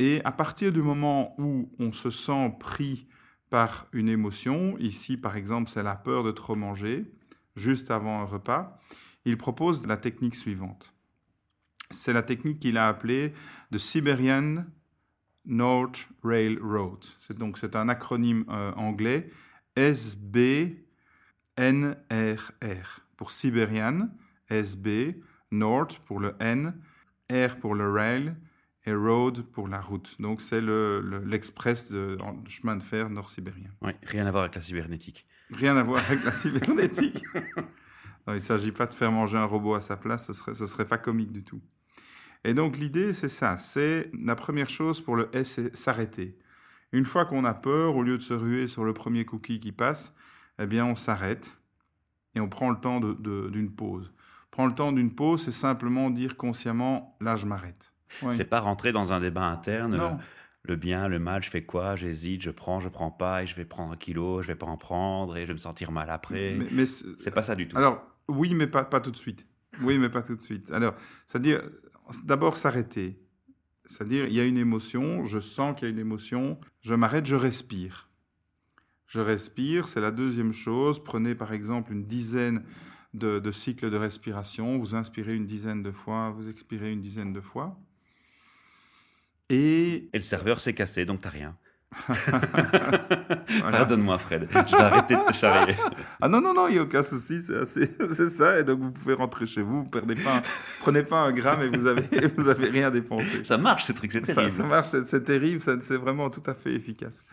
Et 0.00 0.20
à 0.24 0.32
partir 0.32 0.72
du 0.72 0.82
moment 0.82 1.34
où 1.38 1.70
on 1.78 1.92
se 1.92 2.10
sent 2.10 2.52
pris 2.58 3.06
par 3.48 3.86
une 3.92 4.08
émotion, 4.08 4.76
ici 4.78 5.16
par 5.16 5.36
exemple 5.36 5.70
c'est 5.70 5.84
la 5.84 5.94
peur 5.94 6.24
de 6.24 6.32
trop 6.32 6.56
manger, 6.56 7.04
juste 7.54 7.92
avant 7.92 8.22
un 8.22 8.24
repas, 8.24 8.78
il 9.24 9.36
propose 9.36 9.86
la 9.86 9.96
technique 9.96 10.34
suivante. 10.34 10.94
C'est 11.90 12.12
la 12.12 12.22
technique 12.24 12.58
qu'il 12.58 12.76
a 12.76 12.88
appelée 12.88 13.32
The 13.72 13.78
Siberian 13.78 14.64
North 15.46 16.08
Railroad. 16.24 17.04
C'est 17.20 17.38
donc 17.38 17.56
c'est 17.56 17.76
un 17.76 17.88
acronyme 17.88 18.44
euh, 18.48 18.72
anglais 18.72 19.30
SBNRR 21.58 23.00
pour 23.16 23.30
Siberian, 23.30 24.08
SB, 24.48 25.20
North 25.50 25.98
pour 26.04 26.20
le 26.20 26.34
N, 26.38 26.74
R 27.30 27.56
pour 27.58 27.74
le 27.74 27.90
rail 27.90 28.34
et 28.86 28.94
road 28.94 29.42
pour 29.42 29.68
la 29.68 29.80
route. 29.80 30.16
Donc 30.20 30.40
c'est 30.40 30.60
l'express 30.60 31.90
le, 31.90 32.16
de, 32.16 32.48
chemin 32.48 32.76
de 32.76 32.82
fer 32.82 33.10
nord-sibérien. 33.10 33.70
Oui, 33.82 33.92
rien 34.06 34.26
à 34.26 34.30
voir 34.30 34.44
avec 34.44 34.54
la 34.54 34.62
cybernétique. 34.62 35.26
Rien 35.50 35.76
à 35.76 35.82
voir 35.82 36.02
avec 36.08 36.24
la 36.24 36.32
cybernétique. 36.32 37.22
il 38.28 38.34
ne 38.34 38.38
s'agit 38.38 38.72
pas 38.72 38.86
de 38.86 38.94
faire 38.94 39.10
manger 39.10 39.36
un 39.36 39.44
robot 39.44 39.74
à 39.74 39.80
sa 39.80 39.96
place, 39.96 40.26
ce 40.26 40.32
serait, 40.32 40.54
ce 40.54 40.66
serait 40.66 40.86
pas 40.86 40.98
comique 40.98 41.32
du 41.32 41.42
tout. 41.42 41.60
Et 42.44 42.54
donc 42.54 42.78
l'idée, 42.78 43.12
c'est 43.12 43.28
ça. 43.28 43.58
C'est 43.58 44.10
la 44.14 44.36
première 44.36 44.68
chose 44.68 45.00
pour 45.00 45.16
le 45.16 45.28
S, 45.32 45.54
c'est 45.54 45.76
s'arrêter. 45.76 46.38
Une 46.92 47.04
fois 47.04 47.24
qu'on 47.24 47.44
a 47.44 47.52
peur, 47.52 47.96
au 47.96 48.02
lieu 48.02 48.16
de 48.16 48.22
se 48.22 48.32
ruer 48.32 48.68
sur 48.68 48.84
le 48.84 48.94
premier 48.94 49.24
cookie 49.24 49.58
qui 49.58 49.72
passe, 49.72 50.14
eh 50.58 50.66
bien 50.66 50.84
on 50.84 50.94
s'arrête 50.94 51.58
et 52.34 52.40
on 52.40 52.48
prend 52.48 52.70
le 52.70 52.78
temps 52.78 53.00
d'une 53.00 53.70
pause. 53.70 54.12
Prendre 54.50 54.70
le 54.70 54.74
temps 54.74 54.92
d'une 54.92 55.14
pause, 55.14 55.44
c'est 55.44 55.52
simplement 55.52 56.10
dire 56.10 56.36
consciemment, 56.36 57.16
là 57.20 57.36
je 57.36 57.46
m'arrête. 57.46 57.92
C'est 58.30 58.48
pas 58.48 58.60
rentrer 58.60 58.92
dans 58.92 59.12
un 59.12 59.20
débat 59.20 59.44
interne. 59.44 60.18
Le 60.64 60.76
bien, 60.76 61.08
le 61.08 61.18
mal, 61.18 61.42
je 61.42 61.48
fais 61.48 61.62
quoi 61.62 61.96
J'hésite, 61.96 62.42
je 62.42 62.50
prends, 62.50 62.80
je 62.80 62.88
prends 62.88 63.10
pas, 63.10 63.42
et 63.42 63.46
je 63.46 63.54
vais 63.54 63.64
prendre 63.64 63.92
un 63.92 63.96
kilo, 63.96 64.42
je 64.42 64.48
vais 64.48 64.54
pas 64.54 64.66
en 64.66 64.76
prendre, 64.76 65.36
et 65.36 65.42
je 65.42 65.46
vais 65.46 65.52
me 65.54 65.58
sentir 65.58 65.92
mal 65.92 66.10
après. 66.10 66.56
Mais, 66.58 66.66
mais 66.72 66.86
c'est 66.86 67.30
pas 67.30 67.42
ça 67.42 67.54
du 67.54 67.68
tout. 67.68 67.78
Alors, 67.78 68.04
oui, 68.28 68.52
mais 68.54 68.66
pas, 68.66 68.84
pas 68.84 69.00
tout 69.00 69.10
de 69.10 69.16
suite. 69.16 69.46
Oui, 69.82 69.98
mais 69.98 70.10
pas 70.10 70.22
tout 70.22 70.36
de 70.36 70.42
suite. 70.42 70.70
Alors, 70.72 70.94
c'est-à-dire, 71.26 71.62
d'abord 72.24 72.56
s'arrêter. 72.56 73.18
C'est-à-dire, 73.86 74.26
il 74.26 74.34
y 74.34 74.40
a 74.40 74.44
une 74.44 74.58
émotion, 74.58 75.24
je 75.24 75.38
sens 75.38 75.74
qu'il 75.74 75.88
y 75.88 75.90
a 75.90 75.92
une 75.92 76.00
émotion, 76.00 76.58
je 76.82 76.94
m'arrête, 76.94 77.24
je 77.24 77.36
respire. 77.36 78.07
Je 79.08 79.20
respire, 79.20 79.88
c'est 79.88 80.00
la 80.00 80.10
deuxième 80.10 80.52
chose. 80.52 81.02
Prenez 81.02 81.34
par 81.34 81.52
exemple 81.52 81.92
une 81.92 82.04
dizaine 82.04 82.62
de, 83.14 83.38
de, 83.38 83.50
cycles 83.50 83.90
de 83.90 83.96
respiration, 83.96 84.76
vous 84.76 84.94
inspirez 84.94 85.34
une 85.34 85.46
dizaine 85.46 85.82
de 85.82 85.90
fois, 85.90 86.30
vous 86.30 86.50
expirez 86.50 86.92
une 86.92 87.00
dizaine 87.00 87.32
de 87.32 87.40
fois. 87.40 87.78
Et, 89.48 90.10
le 90.12 90.20
serveur 90.20 90.60
s'est 90.60 90.74
cassé, 90.74 91.06
donc 91.06 91.22
t'as 91.22 91.30
rien. 91.30 91.56
Pardonne-moi, 93.70 94.18
Fred. 94.18 94.46
Je 94.50 94.76
vais 94.76 94.82
arrêter 94.82 95.16
de 95.16 95.26
te 95.26 95.32
charrier. 95.32 95.74
ah 96.20 96.28
non, 96.28 96.42
non, 96.42 96.52
non, 96.52 96.68
il 96.68 96.74
n'y 96.74 96.78
a 96.78 96.82
aucun 96.82 97.02
souci. 97.02 97.40
C'est 97.64 98.28
ça. 98.28 98.60
Et 98.60 98.64
donc, 98.64 98.80
vous 98.80 98.92
pouvez 98.92 99.14
rentrer 99.14 99.46
chez 99.46 99.62
vous. 99.62 99.84
Vous 99.84 99.88
perdez 99.88 100.16
pas, 100.16 100.42
prenez 100.80 101.02
pas 101.02 101.22
un 101.22 101.32
gramme 101.32 101.62
et 101.62 101.68
vous 101.68 101.86
avez, 101.86 102.02
vous 102.36 102.48
avez 102.48 102.68
rien 102.68 102.90
dépensé. 102.90 103.42
Ça 103.42 103.56
marche, 103.56 103.84
ce 103.84 103.92
truc, 103.92 104.12
c'est 104.12 104.20
terrible. 104.20 104.50
Ça, 104.50 104.64
marche, 104.64 104.88
c'est 104.88 105.24
terrible. 105.24 105.62
C'est 105.62 105.96
vraiment 105.96 106.28
tout 106.28 106.42
à 106.44 106.52
fait 106.52 106.74
efficace. 106.74 107.24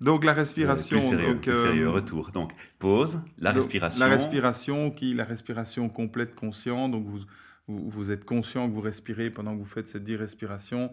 Donc 0.00 0.24
la 0.24 0.32
respiration. 0.32 0.98
plus 0.98 1.06
sérieux, 1.06 1.34
donc, 1.34 1.44
sérieux, 1.44 1.86
euh, 1.86 1.90
retour. 1.90 2.30
Donc 2.30 2.52
pause, 2.78 3.20
la 3.38 3.52
respiration. 3.52 4.00
La 4.00 4.10
respiration 4.10 4.90
qui, 4.90 5.14
la 5.14 5.24
respiration 5.24 5.88
complète 5.88 6.34
conscient. 6.34 6.88
Donc 6.88 7.06
vous, 7.06 7.20
vous, 7.68 7.88
vous, 7.88 8.10
êtes 8.10 8.24
conscient 8.24 8.68
que 8.68 8.74
vous 8.74 8.80
respirez 8.80 9.30
pendant 9.30 9.54
que 9.54 9.58
vous 9.58 9.64
faites 9.64 9.88
cette 9.88 10.04
dix 10.04 10.16
respirations. 10.16 10.90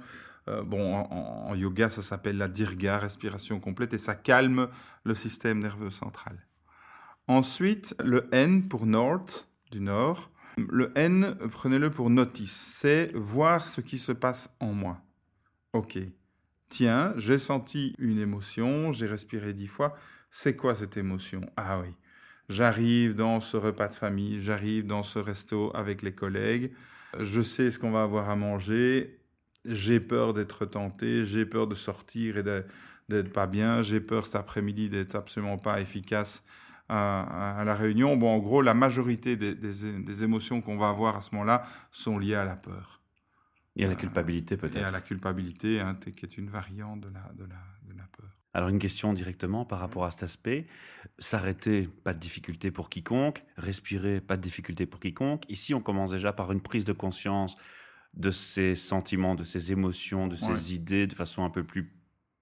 Euh, 0.47 0.63
bon, 0.63 0.95
en, 0.95 1.53
yoga, 1.55 1.89
ça 1.89 2.01
s'appelle 2.01 2.37
la 2.37 2.47
dirga, 2.47 2.97
respiration 2.97 3.59
complète, 3.59 3.93
et 3.93 3.97
ça 3.97 4.15
calme 4.15 4.69
le 5.03 5.13
système 5.13 5.59
nerveux 5.59 5.91
central. 5.91 6.47
Ensuite, 7.27 7.95
le 8.03 8.27
N 8.31 8.67
pour 8.67 8.85
North, 8.85 9.47
du 9.71 9.79
nord. 9.79 10.31
Le 10.57 10.91
N, 10.95 11.37
prenez-le 11.51 11.91
pour 11.91 12.09
notice, 12.09 12.51
c'est 12.51 13.11
voir 13.13 13.67
ce 13.67 13.81
qui 13.81 13.97
se 13.97 14.11
passe 14.11 14.53
en 14.59 14.73
moi. 14.73 14.99
Ok. 15.73 15.99
Tiens, 16.71 17.13
j'ai 17.17 17.37
senti 17.37 17.93
une 17.99 18.17
émotion, 18.17 18.93
j'ai 18.93 19.05
respiré 19.05 19.53
dix 19.53 19.67
fois. 19.67 19.93
C'est 20.29 20.55
quoi 20.55 20.73
cette 20.73 20.95
émotion? 20.95 21.41
Ah 21.57 21.81
oui. 21.81 21.89
J'arrive 22.47 23.13
dans 23.13 23.41
ce 23.41 23.57
repas 23.57 23.89
de 23.89 23.95
famille, 23.95 24.39
j'arrive 24.39 24.87
dans 24.87 25.03
ce 25.03 25.19
resto 25.19 25.75
avec 25.75 26.01
les 26.01 26.15
collègues, 26.15 26.71
je 27.19 27.41
sais 27.41 27.71
ce 27.71 27.77
qu'on 27.77 27.91
va 27.91 28.03
avoir 28.03 28.29
à 28.29 28.37
manger, 28.37 29.19
j'ai 29.65 29.99
peur 29.99 30.33
d'être 30.33 30.65
tenté, 30.65 31.25
j'ai 31.25 31.45
peur 31.45 31.67
de 31.67 31.75
sortir 31.75 32.37
et 32.37 32.43
d'être 32.43 33.33
pas 33.33 33.47
bien, 33.47 33.81
j'ai 33.81 33.99
peur 33.99 34.25
cet 34.25 34.35
après-midi 34.35 34.87
d'être 34.87 35.15
absolument 35.15 35.57
pas 35.57 35.81
efficace 35.81 36.41
à, 36.87 37.63
la 37.65 37.75
réunion. 37.75 38.15
Bon, 38.15 38.33
en 38.33 38.39
gros, 38.39 38.61
la 38.61 38.73
majorité 38.73 39.35
des, 39.35 40.23
émotions 40.23 40.61
qu'on 40.61 40.77
va 40.77 40.87
avoir 40.87 41.17
à 41.17 41.21
ce 41.21 41.35
moment-là 41.35 41.63
sont 41.91 42.17
liées 42.17 42.35
à 42.35 42.45
la 42.45 42.55
peur. 42.55 43.00
Et 43.75 43.85
à 43.85 43.87
la 43.87 43.95
culpabilité 43.95 44.57
peut-être. 44.57 44.77
Et 44.77 44.83
à 44.83 44.91
la 44.91 45.01
culpabilité, 45.01 45.79
hein, 45.79 45.95
qui 45.95 46.25
est 46.25 46.37
une 46.37 46.49
variante 46.49 47.01
de 47.01 47.09
la, 47.09 47.31
de 47.33 47.45
la, 47.45 47.59
de 47.87 47.97
la 47.97 48.03
peur. 48.17 48.29
Alors 48.53 48.67
une 48.67 48.79
question 48.79 49.13
directement 49.13 49.63
par 49.63 49.79
rapport 49.79 50.03
à 50.03 50.11
cet 50.11 50.23
aspect. 50.23 50.67
S'arrêter, 51.19 51.87
pas 52.03 52.13
de 52.13 52.19
difficulté 52.19 52.69
pour 52.69 52.89
quiconque. 52.89 53.43
Respirer, 53.55 54.19
pas 54.19 54.35
de 54.35 54.41
difficulté 54.41 54.85
pour 54.85 54.99
quiconque. 54.99 55.45
Ici, 55.49 55.73
on 55.73 55.79
commence 55.79 56.11
déjà 56.11 56.33
par 56.33 56.51
une 56.51 56.61
prise 56.61 56.83
de 56.83 56.93
conscience 56.93 57.55
de 58.13 58.29
ses 58.29 58.75
sentiments, 58.75 59.35
de 59.35 59.45
ses 59.45 59.71
émotions, 59.71 60.27
de 60.27 60.35
ses 60.35 60.75
idées 60.75 61.07
de 61.07 61.15
façon 61.15 61.45
un 61.45 61.49
peu 61.49 61.63
plus 61.63 61.93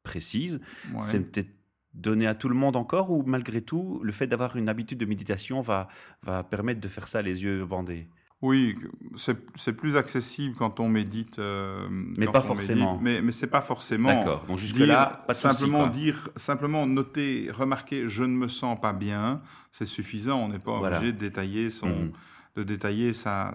précise. 0.02 0.60
C'est 1.00 1.32
peut-être 1.32 1.52
donné 1.94 2.26
à 2.26 2.34
tout 2.34 2.50
le 2.50 2.56
monde 2.56 2.76
encore 2.76 3.12
ou 3.12 3.24
malgré 3.24 3.62
tout, 3.62 4.02
le 4.04 4.12
fait 4.12 4.26
d'avoir 4.26 4.56
une 4.58 4.68
habitude 4.68 4.98
de 4.98 5.06
méditation 5.06 5.62
va, 5.62 5.88
va 6.24 6.44
permettre 6.44 6.80
de 6.80 6.88
faire 6.88 7.08
ça 7.08 7.22
les 7.22 7.44
yeux 7.44 7.66
bandés? 7.66 8.08
Oui, 8.42 8.76
c'est 9.16 9.74
plus 9.74 9.98
accessible 9.98 10.56
quand 10.56 10.80
on 10.80 10.88
médite. 10.88 11.40
Euh, 11.40 11.88
mais 11.90 12.26
pas 12.26 12.42
forcément. 12.42 12.98
mais 13.02 13.22
mais 13.22 13.32
c'est 13.32 13.48
pas 13.48 13.62
forcément. 13.62 14.08
D'accord. 14.08 14.46
Donc 14.48 14.58
jusque 14.58 14.78
là, 14.78 15.24
pas 15.28 15.34
de 15.34 15.38
simplement 15.38 15.88
dire, 15.88 16.30
simplement 16.38 16.88
noter, 16.88 17.50
remarquer, 17.52 18.08
je 18.08 18.24
ne 18.24 18.34
me 18.34 18.48
sens 18.48 18.80
pas 18.80 18.94
bien, 18.94 19.42
c'est 19.72 19.86
suffisant. 19.86 20.40
On 20.40 20.50
n'est 20.50 20.60
pas 20.60 20.72
obligé 20.72 21.12
de 21.12 21.18
détailler 21.18 21.70
son, 21.70 21.90
mm 21.90 22.12
de 22.56 22.64
détailler 22.64 23.14
sa, 23.14 23.54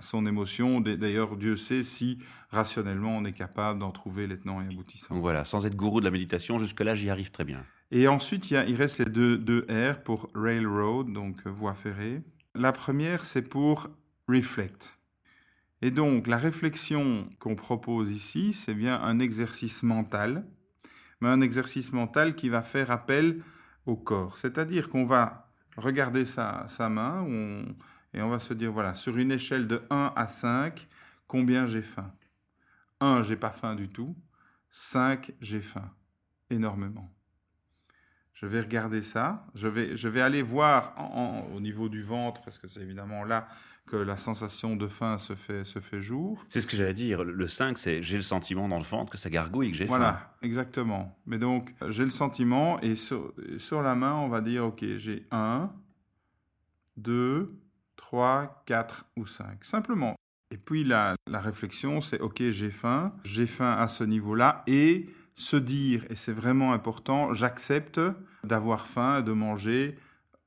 son 0.00 0.26
émotion. 0.26 0.80
D'ailleurs, 0.80 1.36
Dieu 1.36 1.56
sait 1.56 1.82
si 1.82 2.18
rationnellement 2.50 3.16
on 3.18 3.24
est 3.24 3.32
capable 3.32 3.80
d'en 3.80 3.90
trouver 3.90 4.26
les 4.26 4.38
tenants 4.38 4.62
et 4.62 4.66
aboutissants. 4.66 5.14
voilà, 5.14 5.44
sans 5.44 5.66
être 5.66 5.76
gourou 5.76 6.00
de 6.00 6.04
la 6.04 6.10
méditation, 6.10 6.58
jusque-là 6.58 6.94
j'y 6.94 7.10
arrive 7.10 7.30
très 7.30 7.44
bien. 7.44 7.64
Et 7.90 8.08
ensuite, 8.08 8.50
il, 8.50 8.54
y 8.54 8.56
a, 8.56 8.64
il 8.66 8.74
reste 8.74 8.98
les 8.98 9.04
deux, 9.04 9.38
deux 9.38 9.66
R 9.70 10.02
pour 10.02 10.28
railroad, 10.34 11.12
donc 11.12 11.36
euh, 11.46 11.50
voie 11.50 11.74
ferrée. 11.74 12.22
La 12.54 12.72
première, 12.72 13.24
c'est 13.24 13.42
pour 13.42 13.90
reflect. 14.28 14.98
Et 15.82 15.90
donc, 15.90 16.26
la 16.26 16.38
réflexion 16.38 17.28
qu'on 17.38 17.54
propose 17.54 18.10
ici, 18.10 18.52
c'est 18.52 18.74
bien 18.74 19.00
un 19.00 19.18
exercice 19.18 19.82
mental, 19.82 20.46
mais 21.20 21.28
un 21.28 21.40
exercice 21.40 21.92
mental 21.92 22.34
qui 22.34 22.48
va 22.48 22.62
faire 22.62 22.90
appel 22.90 23.42
au 23.84 23.96
corps. 23.96 24.38
C'est-à-dire 24.38 24.88
qu'on 24.88 25.04
va 25.04 25.52
regarder 25.76 26.24
sa, 26.24 26.66
main, 26.88 27.26
et 28.14 28.22
on 28.22 28.30
va 28.30 28.38
se 28.38 28.54
dire, 28.54 28.72
voilà, 28.72 28.94
sur 28.94 29.18
une 29.18 29.30
échelle 29.30 29.66
de 29.68 29.82
1 29.90 30.12
à 30.16 30.26
5, 30.26 30.88
combien 31.26 31.66
j'ai 31.66 31.82
faim? 31.82 32.10
1, 33.00 33.22
j'ai 33.22 33.36
pas 33.36 33.50
faim 33.50 33.74
du 33.74 33.90
tout. 33.90 34.16
5, 34.70 35.32
j'ai 35.40 35.60
faim. 35.60 35.90
Énormément. 36.48 37.12
Je 38.32 38.46
vais 38.46 38.60
regarder 38.60 39.02
ça. 39.02 39.46
Je 39.54 39.68
vais 40.08 40.20
aller 40.20 40.42
voir 40.42 40.94
au 41.54 41.60
niveau 41.60 41.88
du 41.88 42.02
ventre, 42.02 42.42
parce 42.42 42.58
que 42.58 42.68
c'est 42.68 42.80
évidemment 42.80 43.24
là 43.24 43.46
que 43.86 43.96
la 43.96 44.16
sensation 44.16 44.76
de 44.76 44.88
faim 44.88 45.18
se 45.18 45.34
fait, 45.34 45.64
se 45.64 45.78
fait 45.78 46.00
jour. 46.00 46.44
C'est 46.48 46.60
ce 46.60 46.66
que 46.66 46.76
j'allais 46.76 46.94
dire. 46.94 47.24
Le 47.24 47.46
5, 47.46 47.78
c'est 47.78 48.02
j'ai 48.02 48.16
le 48.16 48.22
sentiment 48.22 48.68
dans 48.68 48.78
le 48.78 48.84
ventre 48.84 49.12
que 49.12 49.18
ça 49.18 49.30
gargouille, 49.30 49.70
que 49.70 49.76
j'ai 49.76 49.86
faim. 49.86 49.96
Voilà, 49.96 50.34
exactement. 50.42 51.16
Mais 51.26 51.38
donc, 51.38 51.74
j'ai 51.88 52.04
le 52.04 52.10
sentiment, 52.10 52.80
et 52.80 52.96
sur, 52.96 53.32
sur 53.58 53.82
la 53.82 53.94
main, 53.94 54.14
on 54.14 54.28
va 54.28 54.40
dire, 54.40 54.66
OK, 54.66 54.84
j'ai 54.96 55.26
1, 55.30 55.70
2, 56.96 57.54
3, 57.96 58.62
4 58.66 59.06
ou 59.16 59.26
5. 59.26 59.64
Simplement. 59.64 60.16
Et 60.50 60.58
puis 60.58 60.84
la, 60.84 61.16
la 61.26 61.40
réflexion, 61.40 62.00
c'est 62.00 62.20
OK, 62.20 62.42
j'ai 62.50 62.70
faim, 62.70 63.12
j'ai 63.24 63.46
faim 63.46 63.72
à 63.72 63.88
ce 63.88 64.04
niveau-là, 64.04 64.62
et 64.66 65.08
se 65.34 65.56
dire, 65.56 66.04
et 66.08 66.16
c'est 66.16 66.32
vraiment 66.32 66.72
important, 66.72 67.34
j'accepte 67.34 68.00
d'avoir 68.42 68.86
faim, 68.86 69.22
de 69.22 69.32
manger 69.32 69.98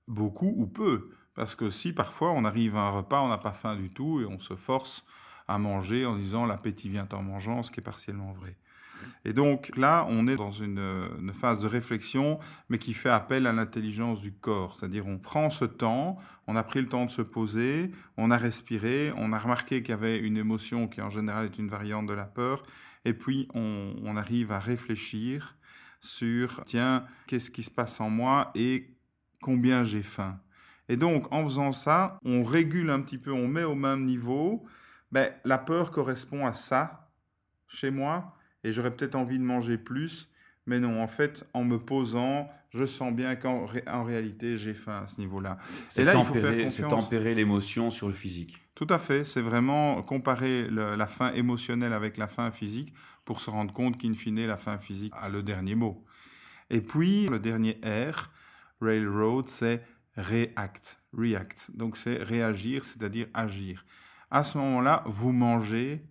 beaucoup 0.08 0.54
ou 0.58 0.66
peu. 0.66 1.12
Parce 1.40 1.56
que 1.56 1.70
si 1.70 1.94
parfois 1.94 2.32
on 2.32 2.44
arrive 2.44 2.76
à 2.76 2.82
un 2.82 2.90
repas, 2.90 3.22
on 3.22 3.30
n'a 3.30 3.38
pas 3.38 3.54
faim 3.54 3.78
du 3.78 3.90
tout, 3.90 4.20
et 4.20 4.26
on 4.26 4.40
se 4.40 4.58
force 4.58 5.06
à 5.48 5.58
manger 5.58 6.06
en 6.06 6.18
disant 6.18 6.46
l'appétit 6.46 6.90
vient 6.90 7.08
en 7.14 7.24
mangeant, 7.24 7.64
ce 7.64 7.72
qui 7.72 7.80
est 7.80 7.84
partiellement 7.84 8.34
vrai. 8.34 8.58
Et 9.24 9.32
donc 9.32 9.72
là, 9.78 10.06
on 10.10 10.28
est 10.28 10.36
dans 10.36 10.52
une, 10.52 11.32
phase 11.32 11.62
de 11.62 11.68
réflexion, 11.68 12.40
mais 12.68 12.78
qui 12.78 12.94
fait 12.94 13.10
appel 13.10 13.48
à 13.48 13.54
l'intelligence 13.54 14.20
du 14.20 14.34
corps. 14.34 14.76
C'est-à-dire, 14.78 15.08
on 15.08 15.18
prend 15.18 15.50
ce 15.50 15.64
temps, 15.64 16.18
on 16.46 16.58
a 16.58 16.64
pris 16.64 16.82
le 16.82 16.88
temps 16.88 17.06
de 17.06 17.10
se 17.10 17.22
poser, 17.22 17.90
on 18.18 18.32
a 18.32 18.38
respiré, 18.38 19.14
on 19.16 19.32
a 19.32 19.40
remarqué 19.40 19.82
qu'il 19.82 19.92
y 19.92 19.98
avait 19.98 20.20
une 20.20 20.36
émotion 20.36 20.90
qui 20.90 21.02
en 21.02 21.10
général 21.10 21.46
est 21.46 21.58
une 21.58 21.70
variante 21.70 22.08
de 22.08 22.14
la 22.14 22.26
peur, 22.26 22.64
et 23.06 23.14
puis 23.14 23.48
on, 23.54 24.18
arrive 24.18 24.52
à 24.52 24.60
réfléchir 24.60 25.56
sur, 26.02 26.64
tiens, 26.66 27.06
qu'est-ce 27.28 27.50
qui 27.50 27.64
se 27.64 27.72
passe 27.72 28.02
en 28.02 28.10
moi 28.10 28.52
et 28.56 28.94
combien 29.42 29.86
j'ai 29.86 30.04
faim. 30.04 30.38
Et 30.90 30.98
donc, 30.98 31.32
en 31.32 31.44
faisant 31.44 31.72
ça, 31.72 32.18
on 32.26 32.44
régule 32.44 32.90
un 32.90 33.00
petit 33.00 33.20
peu, 33.20 33.32
on 33.32 33.48
met 33.48 33.64
au 33.64 33.76
même 33.76 34.06
niveau. 34.06 34.66
Ben, 35.12 35.32
la 35.46 35.60
peur 35.60 35.92
correspond 35.92 36.46
à 36.46 36.54
ça 36.54 37.12
chez 37.68 37.92
moi 37.92 38.36
et 38.64 38.72
j'aurais 38.72 38.92
peut-être 38.92 39.16
envie 39.16 39.38
de 39.38 39.44
manger 39.44 39.78
plus. 39.78 40.32
Mais 40.66 40.80
non, 40.80 41.02
en 41.02 41.08
fait, 41.08 41.48
en 41.54 41.64
me 41.64 41.78
posant, 41.78 42.50
je 42.72 42.86
sens 42.86 43.14
bien 43.14 43.36
qu'en 43.36 43.66
en 43.88 44.04
réalité, 44.04 44.58
j'ai 44.58 44.74
faim 44.74 45.04
à 45.04 45.08
ce 45.08 45.20
niveau-là. 45.20 45.58
C'est 45.88 46.06
tempérer, 46.06 46.68
tempérer 46.88 47.34
l'émotion 47.34 47.90
sur 47.92 48.08
le 48.08 48.14
physique. 48.14 48.62
Tout 48.76 48.88
à 48.90 48.98
fait. 48.98 49.24
C'est 49.24 49.42
vraiment 49.42 50.02
comparer 50.04 50.70
la 50.70 51.08
faim 51.08 51.32
émotionnelle 51.34 51.94
avec 51.94 52.18
la 52.18 52.28
faim 52.28 52.52
physique 52.52 52.94
pour 53.26 53.40
se 53.40 53.50
rendre 53.50 53.74
compte 53.74 53.98
qu'in 53.98 54.14
fine, 54.14 54.46
la 54.46 54.58
faim 54.58 54.78
physique 54.78 55.14
a 55.16 55.30
le 55.30 55.44
dernier 55.44 55.76
mot. 55.76 56.04
Et 56.70 56.82
puis, 56.82 57.28
le 57.28 57.40
dernier 57.40 57.80
R, 57.84 58.32
railroad, 58.82 59.48
c'est 59.48 59.84
react. 60.20 61.02
React. 61.14 61.72
Donc, 61.74 61.98
c'est 61.98 62.18
réagir, 62.18 62.86
c'est-à-dire 62.86 63.28
agir. 63.34 63.86
À 64.30 64.44
ce 64.44 64.58
moment-là, 64.58 65.04
vous 65.08 65.32
mangez 65.32 66.06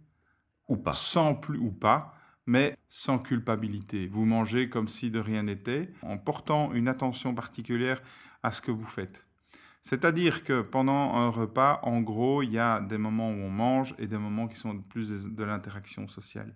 ou 0.67 0.77
pas. 0.77 0.93
Sans 0.93 1.35
plus 1.35 1.59
ou 1.59 1.71
pas 1.71 2.15
mais 2.49 2.79
sans 2.89 3.19
culpabilité. 3.19 4.07
Vous 4.07 4.25
mangez 4.25 4.71
comme 4.71 4.89
si 4.89 5.11
de 5.11 5.21
rien 5.21 5.43
n'était, 5.43 5.93
en 6.01 6.17
portant 6.17 6.73
une 6.73 6.89
attention 6.89 7.35
particulière 7.35 8.01
à 8.43 8.53
ce 8.53 8.63
que 8.63 8.71
vous 8.71 8.87
faites. 8.87 9.27
C'est-à-dire 9.83 10.45
que 10.45 10.63
pendant 10.63 11.15
un 11.15 11.29
repas, 11.29 11.79
en 11.83 12.01
gros, 12.01 12.43
il 12.43 12.53
y 12.53 12.59
a 12.59 12.81
des 12.81 12.97
moments 12.97 13.29
où 13.29 13.35
on 13.35 13.51
mange 13.51 13.95
et 13.99 14.07
des 14.07 14.17
moments 14.17 14.49
qui 14.49 14.59
sont 14.59 14.79
plus 14.79 15.11
de 15.11 15.45
l'interaction 15.45 16.09
sociale. 16.09 16.55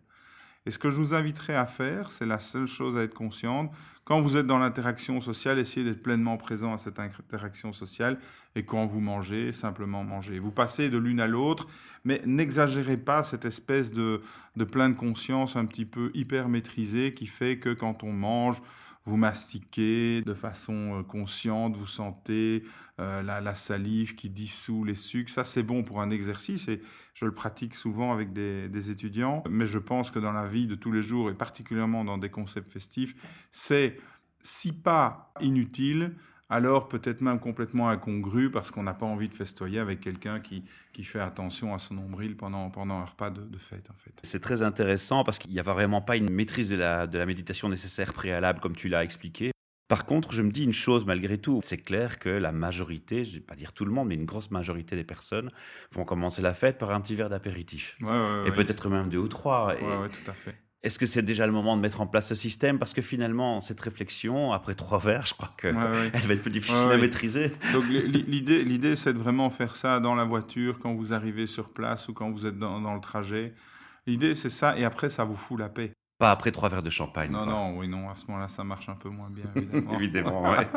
Et 0.67 0.71
ce 0.71 0.79
que 0.79 0.91
je 0.91 0.97
vous 0.97 1.15
inviterai 1.15 1.55
à 1.55 1.67
faire, 1.67 2.11
c'est 2.11 2.27
la 2.27 2.39
seule 2.39 2.67
chose 2.67 2.97
à 2.97 3.03
être 3.03 3.15
consciente, 3.15 3.73
quand 4.05 4.21
vous 4.21 4.37
êtes 4.37 4.49
dans 4.49 4.59
l'interaction 4.59 5.21
sociale, 5.21 5.61
essayez 5.61 5.87
d'être 5.87 6.03
pleinement 6.03 6.37
présent 6.37 6.75
à 6.75 6.79
cette 6.79 6.99
interaction 6.99 7.73
sociale. 7.73 8.19
Et 8.57 8.65
quand 8.65 8.85
vous 8.85 9.01
mangez, 9.01 9.53
simplement 9.53 10.03
mangez. 10.03 10.41
Vous 10.41 10.51
passez 10.51 10.91
de 10.91 10.99
l'une 10.99 11.21
à 11.21 11.29
l'autre, 11.29 11.69
mais 12.05 12.21
n'exagérez 12.27 12.97
pas 12.97 13.23
cette 13.23 13.45
espèce 13.45 13.93
de, 13.93 14.21
de 14.57 14.65
pleine 14.65 14.97
conscience 14.97 15.55
un 15.55 15.67
petit 15.67 15.85
peu 15.85 16.11
hyper 16.15 16.49
maîtrisée 16.49 17.15
qui 17.15 17.27
fait 17.27 17.59
que 17.59 17.73
quand 17.73 18.03
on 18.03 18.13
mange, 18.13 18.61
vous 19.05 19.17
mastiquez 19.17 20.23
de 20.23 20.35
façon 20.35 20.99
euh, 20.99 21.03
consciente, 21.03 21.77
vous 21.77 21.87
sentez 21.87 22.65
euh, 23.01 23.23
la, 23.23 23.55
salive 23.55 24.15
qui 24.15 24.31
dissout 24.31 24.85
les 24.85 24.95
sucres. 24.95 25.31
Ça, 25.31 25.45
c'est 25.45 25.63
bon 25.63 25.83
pour 25.83 26.01
un 26.01 26.11
exercice 26.11 26.69
je 27.15 27.25
le 27.25 27.33
pratique 27.35 27.75
souvent 27.75 28.13
avec 28.13 28.33
des, 28.33 28.91
étudiants. 28.91 29.43
Mais 29.49 29.67
je 29.67 29.79
pense 29.79 30.11
que 30.11 30.19
dans 30.19 30.33
la 30.33 30.47
vie 30.47 30.67
de 30.67 30.75
tous 30.75 30.93
les 30.93 31.03
jours 31.03 31.31
et 31.31 31.35
particulièrement 31.35 32.05
dans 32.05 32.19
des 32.19 32.31
concepts 32.31 32.71
festifs, 32.71 33.15
c'est 33.51 33.99
si 34.41 34.73
pas 34.73 35.33
inutile, 35.41 36.15
alors 36.51 36.89
peut-être 36.89 37.21
même 37.21 37.39
complètement 37.39 37.89
incongru 37.89 38.51
parce 38.51 38.71
qu'on 38.71 38.83
n'a 38.83 38.93
pas 38.93 39.07
envie 39.07 39.29
de 39.29 39.35
festoyer 39.35 39.79
avec 39.79 40.01
quelqu'un 40.01 40.41
qui, 40.41 40.65
qui 40.93 41.05
fait 41.05 41.21
attention 41.21 41.75
à 41.75 41.79
son 41.79 41.95
nombril 41.95 42.37
pendant, 42.37 42.69
pendant 42.71 42.97
un 42.97 43.05
repas 43.05 43.31
de, 43.31 43.59
fête. 43.59 43.89
En 43.91 43.95
fait. 43.95 44.13
C'est 44.23 44.41
très 44.41 44.63
intéressant 44.63 45.25
parce 45.25 45.39
qu'il 45.39 45.51
n'y 45.53 45.61
a 45.61 45.63
vraiment 45.63 46.03
pas 46.03 46.17
une 46.17 46.31
maîtrise 46.31 46.69
de 46.69 46.77
la, 46.77 47.07
de 47.07 47.17
la 47.17 47.25
méditation 47.25 47.69
nécessaire 47.69 48.13
préalable 48.13 48.61
comme 48.61 48.75
tu 48.75 48.89
l'as 48.89 49.05
expliqué. 49.05 49.53
Par 49.89 50.07
contre, 50.07 50.33
je 50.33 50.43
me 50.43 50.51
dis 50.51 50.65
une 50.65 50.73
chose 50.73 51.05
malgré 51.05 51.39
tout, 51.39 51.61
c'est 51.63 51.77
clair 51.77 52.19
que 52.19 52.29
la 52.31 52.53
majorité, 52.53 53.25
je 53.25 53.31
ne 53.31 53.35
vais 53.37 53.41
pas 53.41 53.57
dire 53.57 53.73
tout 53.73 53.85
le 53.85 53.91
monde, 53.91 54.09
mais 54.09 54.15
une 54.15 54.25
grosse 54.25 54.51
majorité 54.51 54.97
des 54.97 55.05
personnes 55.05 55.51
vont 55.91 56.05
commencer 56.05 56.41
la 56.41 56.55
fête 56.55 56.79
par 56.79 56.91
un 56.93 57.01
petit 57.01 57.15
verre 57.15 57.29
d'apéritif. 57.29 57.97
et 58.47 58.53
peut-être 58.53 58.89
même 58.89 59.09
deux 59.09 59.19
ou 59.19 59.29
trois. 59.29 59.75
Oui, 59.75 60.09
tout 60.09 60.31
à 60.31 60.35
fait. 60.35 60.57
Est-ce 60.83 60.99
que 60.99 61.07
c'est 61.07 61.23
déjà 61.23 61.47
le 61.47 61.53
moment 61.53 61.77
de 61.77 61.81
mettre 61.81 62.01
en 62.01 62.09
place 62.09 62.29
ce 62.29 62.35
système? 62.35 62.81
Parce 62.81 62.93
que 62.93 63.03
finalement, 63.03 63.61
cette 63.61 63.81
réflexion, 63.81 64.53
après 64.53 64.75
trois 64.75 64.99
verres, 64.99 65.27
je 65.27 65.35
crois 65.35 65.55
qu'elle 65.57 65.75
va 65.77 66.35
être 66.35 66.41
plus 66.43 66.51
difficile 66.51 66.91
à 66.91 66.97
maîtriser. 66.97 67.53
Donc 67.73 67.85
l'idée, 67.89 68.65
l'idée, 68.65 68.97
c'est 68.97 69.13
de 69.13 69.19
vraiment 69.19 69.49
faire 69.51 69.77
ça 69.77 70.01
dans 70.01 70.17
la 70.17 70.25
voiture, 70.25 70.81
quand 70.81 70.93
vous 70.95 71.13
arrivez 71.13 71.47
sur 71.47 71.73
place 71.73 72.09
ou 72.09 72.15
quand 72.15 72.31
vous 72.33 72.47
êtes 72.47 72.59
dans, 72.59 72.81
dans 72.81 72.95
le 72.95 73.01
trajet. 73.01 73.55
L'idée, 74.09 74.35
c'est 74.35 74.49
ça, 74.49 74.77
et 74.77 74.85
après, 74.85 75.09
ça 75.11 75.23
vous 75.23 75.37
fout 75.37 75.61
la 75.61 75.69
paix. 75.69 75.93
Pas 76.23 76.31
après 76.31 76.53
trois 76.53 76.69
verres 76.69 76.85
de 76.85 76.91
champagne. 76.91 77.33
Non, 77.33 77.45
non, 77.45 77.77
oui, 77.77 77.89
non, 77.89 78.09
à 78.09 78.15
ce 78.15 78.27
moment-là, 78.29 78.47
ça 78.47 78.63
marche 78.63 78.89
un 78.89 78.95
peu 78.95 79.09
moins 79.09 79.29
bien, 79.29 79.47
évidemment. 79.57 79.99
évidemment, 79.99 80.43
ouais. 80.53 80.69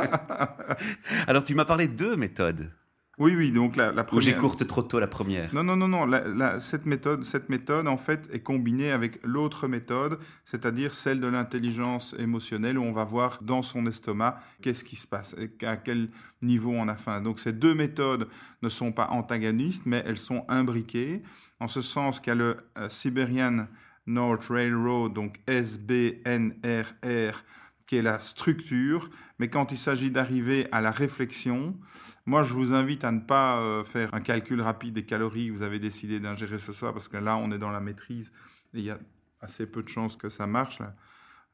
Alors, 1.27 1.43
tu 1.43 1.53
m'as 1.53 1.65
parlé 1.65 1.87
de 1.87 1.93
deux 1.93 2.15
méthodes. 2.15 2.71
Oui, 3.19 3.35
oui, 3.35 3.51
donc 3.51 3.75
la, 3.75 3.91
la 3.91 4.03
première. 4.03 4.23
Ou 4.23 4.25
j'écourte 4.25 4.65
trop 4.65 4.81
tôt 4.81 4.99
la 4.99 5.05
première. 5.05 5.53
Non, 5.53 5.63
non, 5.63 5.75
non, 5.75 5.87
non. 5.87 6.59
cette, 6.59 6.87
méthode, 6.87 7.23
cette 7.25 7.49
méthode, 7.49 7.87
en 7.87 7.95
fait, 7.95 8.27
est 8.33 8.39
combinée 8.39 8.91
avec 8.91 9.19
l'autre 9.23 9.67
méthode, 9.67 10.17
c'est-à-dire 10.45 10.95
celle 10.95 11.21
de 11.21 11.27
l'intelligence 11.27 12.15
émotionnelle, 12.17 12.79
où 12.79 12.83
on 12.83 12.91
va 12.91 13.03
voir 13.03 13.37
dans 13.43 13.61
son 13.61 13.85
estomac 13.85 14.39
qu'est-ce 14.63 14.83
qui 14.83 14.95
se 14.95 15.05
passe, 15.05 15.35
et 15.37 15.63
à 15.63 15.77
quel 15.77 16.09
niveau 16.41 16.71
on 16.71 16.87
a 16.87 16.95
faim. 16.95 17.21
Donc, 17.21 17.39
ces 17.39 17.53
deux 17.53 17.75
méthodes 17.75 18.29
ne 18.63 18.69
sont 18.69 18.91
pas 18.91 19.09
antagonistes, 19.11 19.85
mais 19.85 20.01
elles 20.07 20.17
sont 20.17 20.43
imbriquées, 20.49 21.21
en 21.59 21.67
ce 21.67 21.83
sens 21.83 22.19
qu'il 22.19 22.31
y 22.31 22.31
a 22.31 22.35
le 22.35 22.57
euh, 22.79 22.89
Siberian 22.89 23.67
North 24.07 24.47
Railroad, 24.49 25.13
donc 25.13 25.39
SBNRR, 25.47 27.43
qui 27.87 27.97
est 27.97 28.01
la 28.01 28.19
structure, 28.19 29.09
mais 29.39 29.47
quand 29.49 29.71
il 29.71 29.77
s'agit 29.77 30.11
d'arriver 30.11 30.67
à 30.71 30.81
la 30.81 30.91
réflexion, 30.91 31.77
moi 32.25 32.43
je 32.43 32.53
vous 32.53 32.73
invite 32.73 33.03
à 33.03 33.11
ne 33.11 33.19
pas 33.19 33.59
euh, 33.59 33.83
faire 33.83 34.13
un 34.13 34.21
calcul 34.21 34.61
rapide 34.61 34.95
des 34.95 35.05
calories 35.05 35.47
que 35.47 35.53
vous 35.53 35.61
avez 35.61 35.79
décidé 35.79 36.19
d'ingérer 36.19 36.59
ce 36.59 36.73
soir, 36.73 36.93
parce 36.93 37.07
que 37.07 37.17
là 37.17 37.37
on 37.37 37.51
est 37.51 37.59
dans 37.59 37.71
la 37.71 37.81
maîtrise 37.81 38.31
et 38.73 38.79
il 38.79 38.85
y 38.85 38.89
a 38.89 38.99
assez 39.41 39.65
peu 39.67 39.83
de 39.83 39.89
chances 39.89 40.15
que 40.15 40.29
ça 40.29 40.47
marche. 40.47 40.79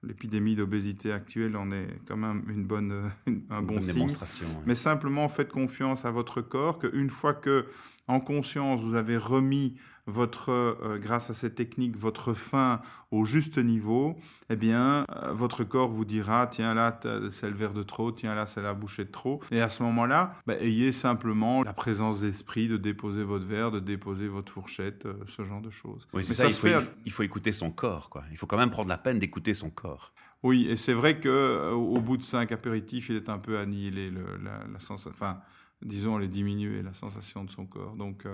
L'épidémie 0.03 0.55
d'obésité 0.55 1.11
actuelle 1.11 1.55
en 1.55 1.69
est 1.71 1.87
quand 2.07 2.17
même 2.17 2.43
une 2.47 2.65
bonne, 2.65 3.11
un 3.51 3.61
bon 3.61 3.79
signe. 3.81 4.07
Mais 4.65 4.73
simplement 4.73 5.27
faites 5.27 5.51
confiance 5.51 6.05
à 6.05 6.11
votre 6.11 6.41
corps, 6.41 6.79
qu'une 6.79 7.11
fois 7.11 7.35
que, 7.35 7.67
en 8.07 8.19
conscience, 8.19 8.81
vous 8.81 8.95
avez 8.95 9.17
remis 9.17 9.77
votre, 10.07 10.49
euh, 10.51 10.97
grâce 10.99 11.29
à 11.29 11.33
cette 11.33 11.55
technique, 11.55 11.95
votre 11.95 12.33
faim 12.33 12.81
au 13.11 13.25
juste 13.25 13.57
niveau, 13.57 14.15
eh 14.49 14.55
bien, 14.55 15.05
euh, 15.11 15.33
votre 15.33 15.63
corps 15.63 15.89
vous 15.89 16.05
dira, 16.05 16.47
tiens 16.47 16.73
là, 16.73 16.99
c'est 17.29 17.49
le 17.49 17.55
verre 17.55 17.73
de 17.73 17.83
trop, 17.83 18.11
tiens 18.11 18.35
là, 18.35 18.45
c'est 18.45 18.61
la 18.61 18.73
bouchée 18.73 19.05
de 19.05 19.11
trop. 19.11 19.41
Et 19.51 19.61
à 19.61 19.69
ce 19.69 19.83
moment-là, 19.83 20.35
bah, 20.47 20.55
ayez 20.59 20.91
simplement 20.91 21.63
la 21.63 21.73
présence 21.73 22.21
d'esprit 22.21 22.67
de 22.67 22.77
déposer 22.77 23.23
votre 23.23 23.45
verre, 23.45 23.71
de 23.71 23.79
déposer 23.79 24.27
votre 24.27 24.51
fourchette, 24.51 25.05
euh, 25.05 25.13
ce 25.27 25.43
genre 25.43 25.61
de 25.61 25.69
choses. 25.69 26.07
Oui, 26.13 26.23
c'est 26.23 26.33
ça, 26.33 26.45
il, 26.47 26.53
faut, 26.53 26.67
il 27.05 27.11
faut 27.11 27.23
écouter 27.23 27.51
son 27.51 27.71
corps, 27.71 28.09
quoi. 28.09 28.23
Il 28.31 28.37
faut 28.37 28.47
quand 28.47 28.57
même 28.57 28.71
prendre 28.71 28.89
la 28.89 28.97
peine 28.97 29.19
d'écouter 29.19 29.53
son 29.53 29.69
corps. 29.69 30.13
Oui, 30.43 30.67
et 30.67 30.75
c'est 30.75 30.93
vrai 30.93 31.19
que 31.19 31.71
au 31.71 32.01
bout 32.01 32.17
de 32.17 32.23
cinq 32.23 32.51
apéritifs, 32.51 33.09
il 33.09 33.15
est 33.15 33.29
un 33.29 33.37
peu 33.37 33.59
annihilé 33.59 34.09
le, 34.09 34.23
la, 34.43 34.65
la 34.71 34.79
sensation. 34.79 35.11
Enfin, 35.13 35.39
disons, 35.81 36.17
elle 36.17 36.25
est 36.25 36.29
diminuée, 36.29 36.81
la 36.81 36.93
sensation 36.93 37.43
de 37.43 37.49
son 37.49 37.65
corps. 37.65 37.95
Donc, 37.95 38.25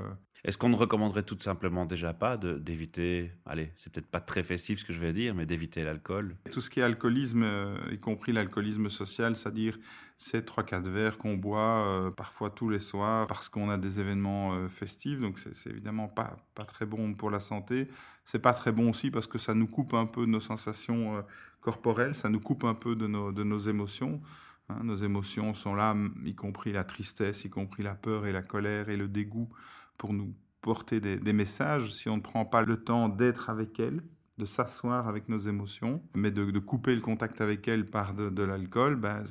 est-ce 0.44 0.58
qu'on 0.58 0.70
ne 0.70 0.76
recommanderait 0.76 1.24
tout 1.24 1.38
simplement 1.40 1.86
déjà 1.86 2.14
pas 2.14 2.38
d'éviter, 2.38 3.32
allez, 3.46 3.72
c'est 3.76 3.92
peut-être 3.92 4.08
pas 4.08 4.20
très 4.20 4.44
festif 4.44 4.80
ce 4.80 4.86
que 4.86 4.94
je 4.94 5.00
vais 5.00 5.12
dire, 5.12 5.34
mais 5.34 5.46
d'éviter 5.46 5.84
l'alcool? 5.84 6.36
Tout 6.52 6.62
ce 6.62 6.70
qui 6.70 6.80
est 6.80 6.84
alcoolisme, 6.84 7.44
euh, 7.44 7.76
y 7.92 8.00
compris 8.00 8.32
l'alcoolisme 8.32 8.90
social, 8.90 9.36
c'est-à-dire 9.36 9.78
ces 10.18 10.42
3-4 10.42 10.90
verres 10.90 11.18
qu'on 11.18 11.36
boit 11.36 11.86
euh, 11.88 12.12
parfois 12.12 12.50
tous 12.50 12.70
les 12.70 12.80
soirs 12.80 13.28
parce 13.28 13.50
qu'on 13.50 13.70
a 13.70 13.78
des 13.78 14.00
événements 14.00 14.54
euh, 14.54 14.68
festifs, 14.68 15.20
donc 15.20 15.40
c'est 15.40 15.70
évidemment 15.70 16.08
pas, 16.08 16.38
pas 16.56 16.66
très 16.66 16.86
bon 16.86 17.14
pour 17.14 17.30
la 17.30 17.40
santé. 17.40 17.88
C'est 18.26 18.40
pas 18.40 18.54
très 18.54 18.72
bon 18.72 18.90
aussi 18.90 19.10
parce 19.10 19.28
que 19.28 19.38
ça 19.38 19.54
nous 19.54 19.68
coupe 19.68 19.94
un 19.94 20.06
peu 20.06 20.22
de 20.22 20.32
nos 20.32 20.40
sensations 20.40 21.24
corporelles, 21.62 22.14
ça 22.14 22.30
nous 22.30 22.42
coupe 22.42 22.66
un 22.66 22.74
peu 22.74 22.96
de 22.96 23.08
nos, 23.08 23.32
de 23.32 23.44
nos 23.44 23.60
émotions. 23.60 24.22
Hein. 24.70 24.80
nos 24.84 24.96
émotions 24.96 25.54
sont 25.54 25.76
là, 25.76 25.96
y 26.26 26.36
compris 26.36 26.72
la 26.72 26.84
tristesse, 26.84 27.46
y 27.46 27.50
compris 27.50 27.84
la 27.84 27.96
peur 27.96 28.26
et 28.26 28.32
la 28.32 28.42
colère 28.42 28.90
et 28.90 28.98
le 28.98 29.08
dégoût 29.08 29.50
pour 29.98 30.14
nous 30.14 30.34
porter 30.62 31.00
des, 31.00 31.34
messages 31.34 31.94
si 31.94 32.10
on 32.10 32.18
ne 32.18 32.22
prend 32.22 32.46
pas 32.46 32.62
le 32.62 32.84
temps 32.84 33.08
d'être 33.08 33.50
avec 33.50 33.80
elles, 33.80 34.04
de 34.38 34.46
s'asseoir 34.46 35.08
avec 35.08 35.30
nos 35.30 35.40
émotions, 35.40 36.02
mais 36.14 36.30
de, 36.32 36.60
couper 36.60 36.94
le 36.94 37.02
contact 37.02 37.42
avec 37.42 37.68
elles 37.68 37.90
par 37.90 38.14
de, 38.14 38.44
l'alcool, 38.44 38.96
ben, 38.98 39.24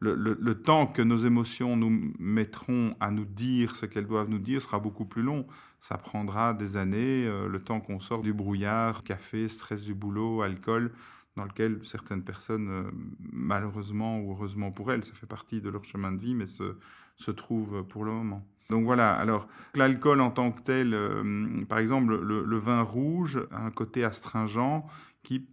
le, 0.00 0.54
temps 0.54 0.86
que 0.86 1.02
nos 1.02 1.18
émotions 1.18 1.76
nous 1.76 2.12
mettront 2.18 2.90
à 3.00 3.10
nous 3.10 3.24
dire 3.24 3.76
ce 3.76 3.86
qu'elles 3.86 4.06
doivent 4.06 4.30
nous 4.30 4.38
dire 4.38 4.62
sera 4.62 4.78
beaucoup 4.78 5.04
plus 5.04 5.22
long. 5.22 5.46
Ça 5.80 5.98
prendra 5.98 6.54
des 6.54 6.78
années, 6.78 7.26
euh, 7.26 7.46
le 7.46 7.62
temps 7.62 7.80
qu'on 7.80 8.00
sort 8.00 8.22
du 8.22 8.32
brouillard, 8.32 9.04
café, 9.04 9.48
stress 9.48 9.82
du 9.82 9.94
boulot, 9.94 10.40
alcool, 10.40 10.92
dans 11.36 11.44
lequel 11.44 11.80
certaines 11.84 12.22
personnes, 12.22 12.68
euh, 12.68 12.90
malheureusement 13.20 14.20
ou 14.20 14.32
heureusement 14.32 14.70
pour 14.70 14.92
elles, 14.92 15.04
ça 15.04 15.12
fait 15.12 15.26
partie 15.26 15.60
de 15.60 15.68
leur 15.68 15.84
chemin 15.84 16.12
de 16.12 16.18
vie, 16.18 16.34
mais 16.34 16.46
se, 16.46 16.76
se 17.16 17.30
trouvent 17.30 17.84
pour 17.84 18.04
le 18.04 18.12
moment. 18.12 18.46
Donc 18.70 18.84
voilà, 18.84 19.12
alors 19.12 19.46
l'alcool 19.74 20.20
en 20.20 20.30
tant 20.30 20.50
que 20.50 20.62
tel, 20.62 20.94
euh, 20.94 21.64
par 21.68 21.78
exemple 21.78 22.16
le, 22.16 22.58
vin 22.58 22.82
rouge 22.82 23.46
un 23.50 23.70
côté 23.70 24.04
astringent 24.04 24.84
qui 25.22 25.46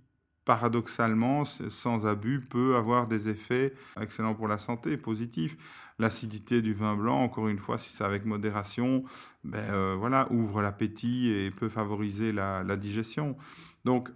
paradoxalement, 0.46 1.46
sans 1.46 2.08
abus, 2.08 2.42
peut 2.42 2.76
avoir 2.76 3.08
des 3.08 3.30
effets 3.30 3.74
excellents 4.00 4.34
pour 4.34 4.48
la 4.48 4.58
santé, 4.58 4.98
positifs. 4.98 5.56
L'acidité 6.00 6.64
du 6.64 6.74
vin 6.74 6.96
blanc, 6.96 7.22
encore 7.22 7.48
une 7.48 7.60
fois, 7.60 7.78
si 7.78 7.92
c'est 7.92 8.04
avec 8.04 8.26
modération, 8.26 9.04
ben, 9.44 9.60
euh, 9.72 9.96
voilà, 9.98 10.32
ouvre 10.32 10.64
l'appétit 10.64 11.30
et 11.30 11.52
peut 11.52 11.70
favoriser 11.70 12.32
la, 12.32 12.64
la 12.64 12.76
digestion. 12.76 13.38
Donc 13.86 14.10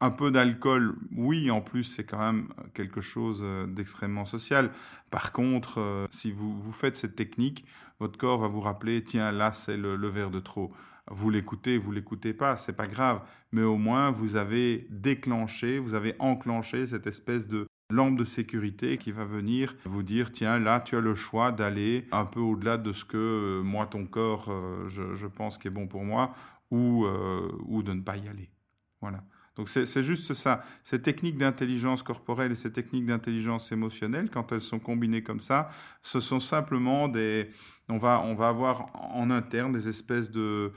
un 0.00 0.10
peu 0.10 0.30
d'alcool, 0.30 0.96
oui, 1.12 1.50
en 1.50 1.60
plus, 1.60 1.84
c'est 1.84 2.04
quand 2.04 2.18
même 2.18 2.48
quelque 2.74 3.00
chose 3.00 3.40
euh, 3.42 3.66
d'extrêmement 3.66 4.24
social. 4.24 4.70
Par 5.10 5.32
contre, 5.32 6.06
si 6.10 6.32
vous, 6.32 6.58
vous 6.58 6.72
faites 6.72 6.96
cette 6.96 7.16
technique, 7.16 7.64
votre 7.98 8.18
corps 8.18 8.38
va 8.38 8.48
vous 8.48 8.60
rappeler, 8.60 9.02
tiens, 9.02 9.32
là, 9.32 9.52
c'est 9.52 9.76
le, 9.76 10.08
verre 10.08 10.30
de 10.30 10.40
trop. 10.40 10.72
Vous 11.10 11.30
l'écoutez, 11.30 11.78
vous 11.78 11.92
l'écoutez 11.92 12.34
pas, 12.34 12.56
c'est 12.56 12.74
pas 12.74 12.86
grave. 12.86 13.22
Mais 13.52 13.62
au 13.62 13.76
moins, 13.76 14.10
vous 14.10 14.36
avez 14.36 14.86
déclenché, 14.90 15.78
vous 15.78 15.94
avez 15.94 16.14
enclenché 16.18 16.86
cette 16.86 17.06
espèce 17.06 17.48
de 17.48 17.66
lampe 17.90 18.18
de 18.18 18.24
sécurité 18.24 18.98
qui 18.98 19.12
va 19.12 19.24
venir 19.24 19.74
vous 19.84 20.02
dire, 20.02 20.32
tiens, 20.32 20.58
là, 20.58 20.80
tu 20.80 20.96
as 20.96 21.00
le 21.00 21.14
choix 21.14 21.52
d'aller 21.52 22.06
un 22.12 22.24
peu 22.24 22.40
au-delà 22.40 22.76
de 22.76 22.92
ce 22.92 23.04
que 23.04 23.16
euh, 23.16 23.62
moi, 23.62 23.86
ton 23.86 24.06
corps, 24.06 24.48
euh, 24.50 24.88
je, 24.88 25.26
pense 25.26 25.56
qui 25.56 25.68
est 25.68 25.70
bon 25.70 25.86
pour 25.86 26.04
moi, 26.04 26.34
ou, 26.70 27.06
euh, 27.06 27.50
ou 27.64 27.82
de 27.82 27.92
ne 27.92 28.02
pas 28.02 28.16
y 28.16 28.28
aller. 28.28 28.50
Voilà. 29.00 29.22
Donc 29.56 29.70
c'est 29.70 30.02
juste 30.02 30.34
ça. 30.34 30.62
Ces 30.84 31.00
techniques 31.00 31.38
d'intelligence 31.38 32.02
corporelle 32.02 32.52
et 32.52 32.54
ces 32.54 32.72
techniques 32.72 33.06
d'intelligence 33.06 33.72
émotionnelle, 33.72 34.28
quand 34.30 34.52
elles 34.52 34.60
sont 34.60 34.78
combinées 34.78 35.22
comme 35.22 35.40
ça, 35.40 35.70
ce 36.02 36.20
sont 36.20 36.40
simplement 36.40 37.08
des... 37.08 37.48
On 37.88 37.96
va, 37.96 38.20
on 38.20 38.34
va 38.34 38.48
avoir 38.48 38.88
en 38.94 39.30
interne 39.30 39.72
des 39.72 39.88
espèces 39.88 40.30
de, 40.30 40.72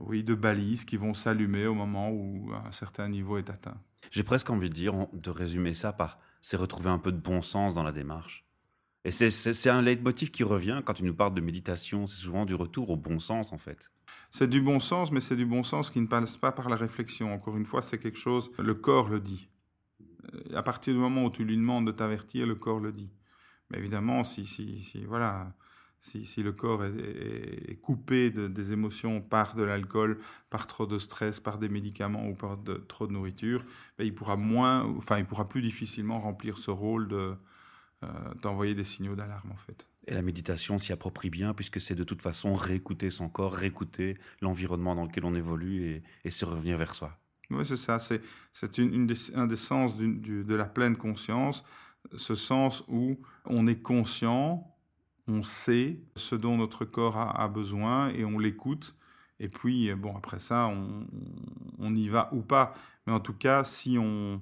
oui, 0.00 0.22
de 0.22 0.34
balises 0.34 0.84
qui 0.84 0.96
vont 0.96 1.12
s'allumer 1.12 1.66
au 1.66 1.74
moment 1.74 2.10
où 2.10 2.52
un 2.52 2.72
certain 2.72 3.08
niveau 3.08 3.36
est 3.38 3.50
atteint. 3.50 3.76
J'ai 4.12 4.22
presque 4.22 4.50
envie 4.50 4.68
de 4.68 4.74
dire, 4.74 4.94
de 5.12 5.30
résumer 5.30 5.74
ça 5.74 5.92
par 5.92 6.18
c'est 6.40 6.58
retrouver 6.58 6.90
un 6.90 6.98
peu 6.98 7.10
de 7.10 7.16
bon 7.16 7.40
sens 7.40 7.74
dans 7.74 7.82
la 7.82 7.92
démarche. 7.92 8.43
Et 9.04 9.10
c'est 9.10 9.70
un 9.70 9.82
leitmotiv 9.82 10.30
qui 10.30 10.44
revient 10.44 10.80
quand 10.84 10.94
tu 10.94 11.04
nous 11.04 11.14
parles 11.14 11.34
de 11.34 11.42
méditation, 11.42 12.06
c'est 12.06 12.22
souvent 12.22 12.46
du 12.46 12.54
retour 12.54 12.88
au 12.88 12.96
bon 12.96 13.20
sens 13.20 13.52
en 13.52 13.58
fait. 13.58 13.90
C'est 14.30 14.48
du 14.48 14.62
bon 14.62 14.80
sens, 14.80 15.12
mais 15.12 15.20
c'est 15.20 15.36
du 15.36 15.44
bon 15.44 15.62
sens 15.62 15.90
qui 15.90 16.00
ne 16.00 16.06
passe 16.06 16.36
pas 16.36 16.52
par 16.52 16.68
la 16.68 16.76
réflexion. 16.76 17.32
Encore 17.32 17.56
une 17.56 17.66
fois, 17.66 17.82
c'est 17.82 17.98
quelque 17.98 18.18
chose, 18.18 18.50
le 18.58 18.74
corps 18.74 19.08
le 19.08 19.20
dit. 19.20 19.48
Euh, 20.34 20.56
à 20.56 20.62
partir 20.62 20.94
du 20.94 20.98
moment 20.98 21.26
où 21.26 21.30
tu 21.30 21.44
lui 21.44 21.56
demandes 21.56 21.86
de 21.86 21.92
t'avertir, 21.92 22.46
le 22.46 22.54
corps 22.54 22.80
le 22.80 22.92
dit. 22.92 23.10
Mais 23.70 23.78
évidemment, 23.78 24.24
si, 24.24 24.46
si, 24.46 24.82
si 24.82 25.04
voilà, 25.04 25.54
si, 26.00 26.24
si, 26.24 26.42
le 26.42 26.52
corps 26.52 26.84
est, 26.84 27.78
coupé 27.80 28.30
de, 28.30 28.48
des 28.48 28.72
émotions 28.72 29.20
par 29.20 29.54
de 29.54 29.62
l'alcool, 29.62 30.18
par 30.50 30.66
trop 30.66 30.86
de 30.86 30.98
stress, 30.98 31.40
par 31.40 31.58
des 31.58 31.68
médicaments 31.68 32.26
ou 32.28 32.34
par 32.34 32.56
de, 32.56 32.74
trop 32.74 33.06
de 33.06 33.12
nourriture, 33.12 33.64
ben, 33.98 34.04
il 34.04 34.14
pourra 34.14 34.36
moins, 34.36 34.82
enfin, 34.96 35.18
il 35.18 35.26
pourra 35.26 35.48
plus 35.48 35.62
difficilement 35.62 36.18
remplir 36.18 36.58
ce 36.58 36.70
rôle 36.70 37.08
de 37.08 37.34
euh, 38.04 38.34
d'envoyer 38.42 38.74
des 38.74 38.84
signaux 38.84 39.14
d'alarme 39.14 39.52
en 39.52 39.56
fait. 39.56 39.86
Et 40.06 40.14
la 40.14 40.22
méditation 40.22 40.78
s'y 40.78 40.92
approprie 40.92 41.30
bien, 41.30 41.54
puisque 41.54 41.80
c'est 41.80 41.94
de 41.94 42.04
toute 42.04 42.20
façon 42.20 42.54
réécouter 42.54 43.10
son 43.10 43.28
corps, 43.28 43.54
réécouter 43.54 44.18
l'environnement 44.40 44.94
dans 44.94 45.04
lequel 45.04 45.24
on 45.24 45.34
évolue 45.34 46.02
et, 46.24 46.30
se 46.30 46.44
revenir 46.44 46.76
vers 46.76 46.94
soi. 46.94 47.18
Oui, 47.50 47.64
c'est 47.64 47.76
ça. 47.76 47.98
C'est, 47.98 48.78
une, 48.78 49.12
un 49.34 49.46
des 49.46 49.56
sens 49.56 49.96
de 49.96 50.54
la 50.54 50.66
pleine 50.66 50.96
conscience, 50.96 51.64
ce 52.16 52.34
sens 52.34 52.84
où 52.88 53.18
on 53.46 53.66
est 53.66 53.80
conscient, 53.80 54.70
on 55.26 55.42
sait 55.42 56.00
ce 56.16 56.34
dont 56.34 56.58
notre 56.58 56.84
corps 56.84 57.16
a, 57.16 57.48
besoin 57.48 58.10
et 58.10 58.24
on 58.26 58.38
l'écoute. 58.38 58.94
Et 59.40 59.48
puis, 59.48 59.92
bon, 59.94 60.16
après 60.16 60.38
ça, 60.38 60.66
on, 60.66 61.06
on, 61.78 61.94
y 61.94 62.08
va 62.08 62.28
ou 62.32 62.42
pas. 62.42 62.74
Mais 63.06 63.12
en 63.12 63.20
tout 63.20 63.34
cas, 63.34 63.64
si 63.64 63.96
on, 63.98 64.40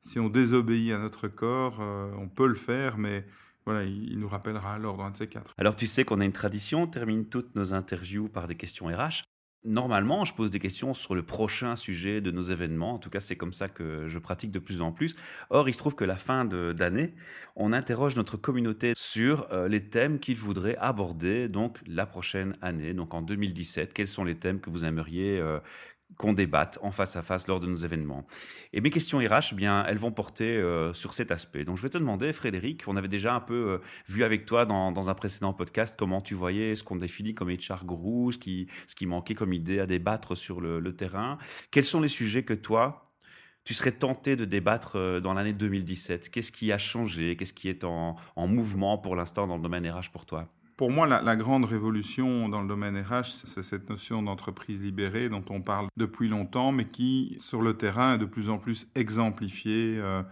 si 0.00 0.18
on 0.18 0.28
désobéit 0.28 0.92
à 0.92 0.98
notre 0.98 1.28
corps, 1.28 1.78
euh, 1.80 2.10
on 2.18 2.28
peut 2.28 2.46
le 2.46 2.54
faire, 2.54 2.98
mais 2.98 3.26
voilà, 3.64 3.84
il, 3.84 4.18
nous 4.18 4.28
rappellera 4.28 4.78
l'ordre 4.78 5.04
un 5.04 5.10
de 5.10 5.16
ces 5.16 5.28
quatre. 5.28 5.54
Alors 5.58 5.76
tu 5.76 5.86
sais 5.86 6.04
qu'on 6.04 6.20
a 6.20 6.24
une 6.24 6.32
tradition, 6.32 6.82
on 6.82 6.86
termine 6.86 7.26
toutes 7.26 7.54
nos 7.54 7.74
interviews 7.74 8.28
par 8.28 8.48
des 8.48 8.54
questions 8.54 8.86
RH. 8.86 9.24
Normalement, 9.64 10.24
je 10.24 10.32
pose 10.34 10.52
des 10.52 10.60
questions 10.60 10.94
sur 10.94 11.16
le 11.16 11.24
prochain 11.24 11.74
sujet 11.74 12.20
de 12.20 12.30
nos 12.30 12.42
événements. 12.42 12.94
En 12.94 12.98
tout 12.98 13.10
cas, 13.10 13.18
c'est 13.18 13.36
comme 13.36 13.52
ça 13.52 13.68
que 13.68 14.06
je 14.06 14.18
pratique 14.20 14.52
de 14.52 14.60
plus 14.60 14.80
en 14.80 14.92
plus. 14.92 15.16
Or, 15.50 15.68
il 15.68 15.72
se 15.72 15.78
trouve 15.78 15.96
que 15.96 16.04
la 16.04 16.16
fin 16.16 16.44
d'année, 16.44 17.12
on 17.56 17.72
interroge 17.72 18.14
notre 18.14 18.36
communauté 18.36 18.92
sur 18.96 19.48
euh, 19.52 19.66
les 19.66 19.88
thèmes 19.90 20.20
qu'ils 20.20 20.36
voudraient 20.36 20.76
aborder 20.76 21.48
donc 21.48 21.78
la 21.88 22.06
prochaine 22.06 22.56
année, 22.62 22.94
donc 22.94 23.14
en 23.14 23.20
2017. 23.20 23.92
Quels 23.92 24.06
sont 24.06 24.22
les 24.22 24.38
thèmes 24.38 24.60
que 24.60 24.70
vous 24.70 24.84
aimeriez 24.84 25.40
euh, 25.40 25.58
qu'on 26.16 26.32
débatte 26.32 26.78
en 26.82 26.90
face 26.90 27.16
à 27.16 27.22
face 27.22 27.46
lors 27.48 27.60
de 27.60 27.66
nos 27.66 27.76
événements. 27.76 28.26
Et 28.72 28.80
mes 28.80 28.90
questions 28.90 29.18
RH, 29.18 29.50
eh 29.52 29.54
bien, 29.54 29.84
elles 29.86 29.98
vont 29.98 30.10
porter 30.10 30.56
euh, 30.56 30.92
sur 30.92 31.14
cet 31.14 31.30
aspect. 31.30 31.64
Donc, 31.64 31.76
je 31.76 31.82
vais 31.82 31.90
te 31.90 31.98
demander, 31.98 32.32
Frédéric, 32.32 32.84
on 32.88 32.96
avait 32.96 33.08
déjà 33.08 33.34
un 33.34 33.40
peu 33.40 33.54
euh, 33.54 33.78
vu 34.08 34.24
avec 34.24 34.46
toi 34.46 34.64
dans, 34.64 35.10
un 35.10 35.14
précédent 35.14 35.52
podcast 35.52 35.96
comment 35.98 36.20
tu 36.20 36.34
voyais 36.34 36.74
ce 36.76 36.82
qu'on 36.82 36.96
définit 36.96 37.34
comme 37.34 37.50
HR 37.50 37.84
guru, 37.84 38.32
ce 38.32 38.38
qui, 38.38 39.06
manquait 39.06 39.34
comme 39.34 39.52
idée 39.52 39.78
à 39.80 39.86
débattre 39.86 40.36
sur 40.36 40.60
le, 40.60 40.96
terrain. 40.96 41.38
Quels 41.70 41.84
sont 41.84 42.00
les 42.00 42.08
sujets 42.08 42.42
que 42.42 42.54
toi, 42.54 43.04
tu 43.64 43.74
serais 43.74 43.92
tenté 43.92 44.34
de 44.34 44.44
débattre 44.44 44.96
euh, 44.96 45.20
dans 45.20 45.34
l'année 45.34 45.52
2017 45.52 46.30
Qu'est-ce 46.30 46.50
qui 46.50 46.72
a 46.72 46.78
changé? 46.78 47.36
Qu'est-ce 47.36 47.52
qui 47.52 47.68
est 47.68 47.84
en, 47.84 48.16
en 48.34 48.46
mouvement 48.48 48.98
pour 48.98 49.14
l'instant 49.14 49.46
dans 49.46 49.56
le 49.56 49.62
domaine 49.62 49.88
RH 49.88 50.10
pour 50.10 50.26
toi? 50.26 50.48
Pour 50.78 50.92
moi, 50.92 51.08
la, 51.08 51.34
grande 51.34 51.64
révolution 51.64 52.48
dans 52.48 52.62
le 52.62 52.68
domaine 52.68 52.96
RH, 52.96 53.24
c'est 53.24 53.62
cette 53.62 53.90
notion 53.90 54.22
d'entreprise 54.22 54.84
libérée 54.84 55.28
dont 55.28 55.44
on 55.50 55.60
parle 55.60 55.88
depuis 55.96 56.28
longtemps, 56.28 56.70
mais 56.70 56.84
qui, 56.84 57.34
sur 57.40 57.62
le 57.62 57.76
terrain, 57.76 58.14
est 58.14 58.18
de 58.18 58.24
plus 58.24 58.48
en 58.48 58.58
plus 58.58 58.86
exemplifiée. 58.94 59.96
Euh, 59.98 60.22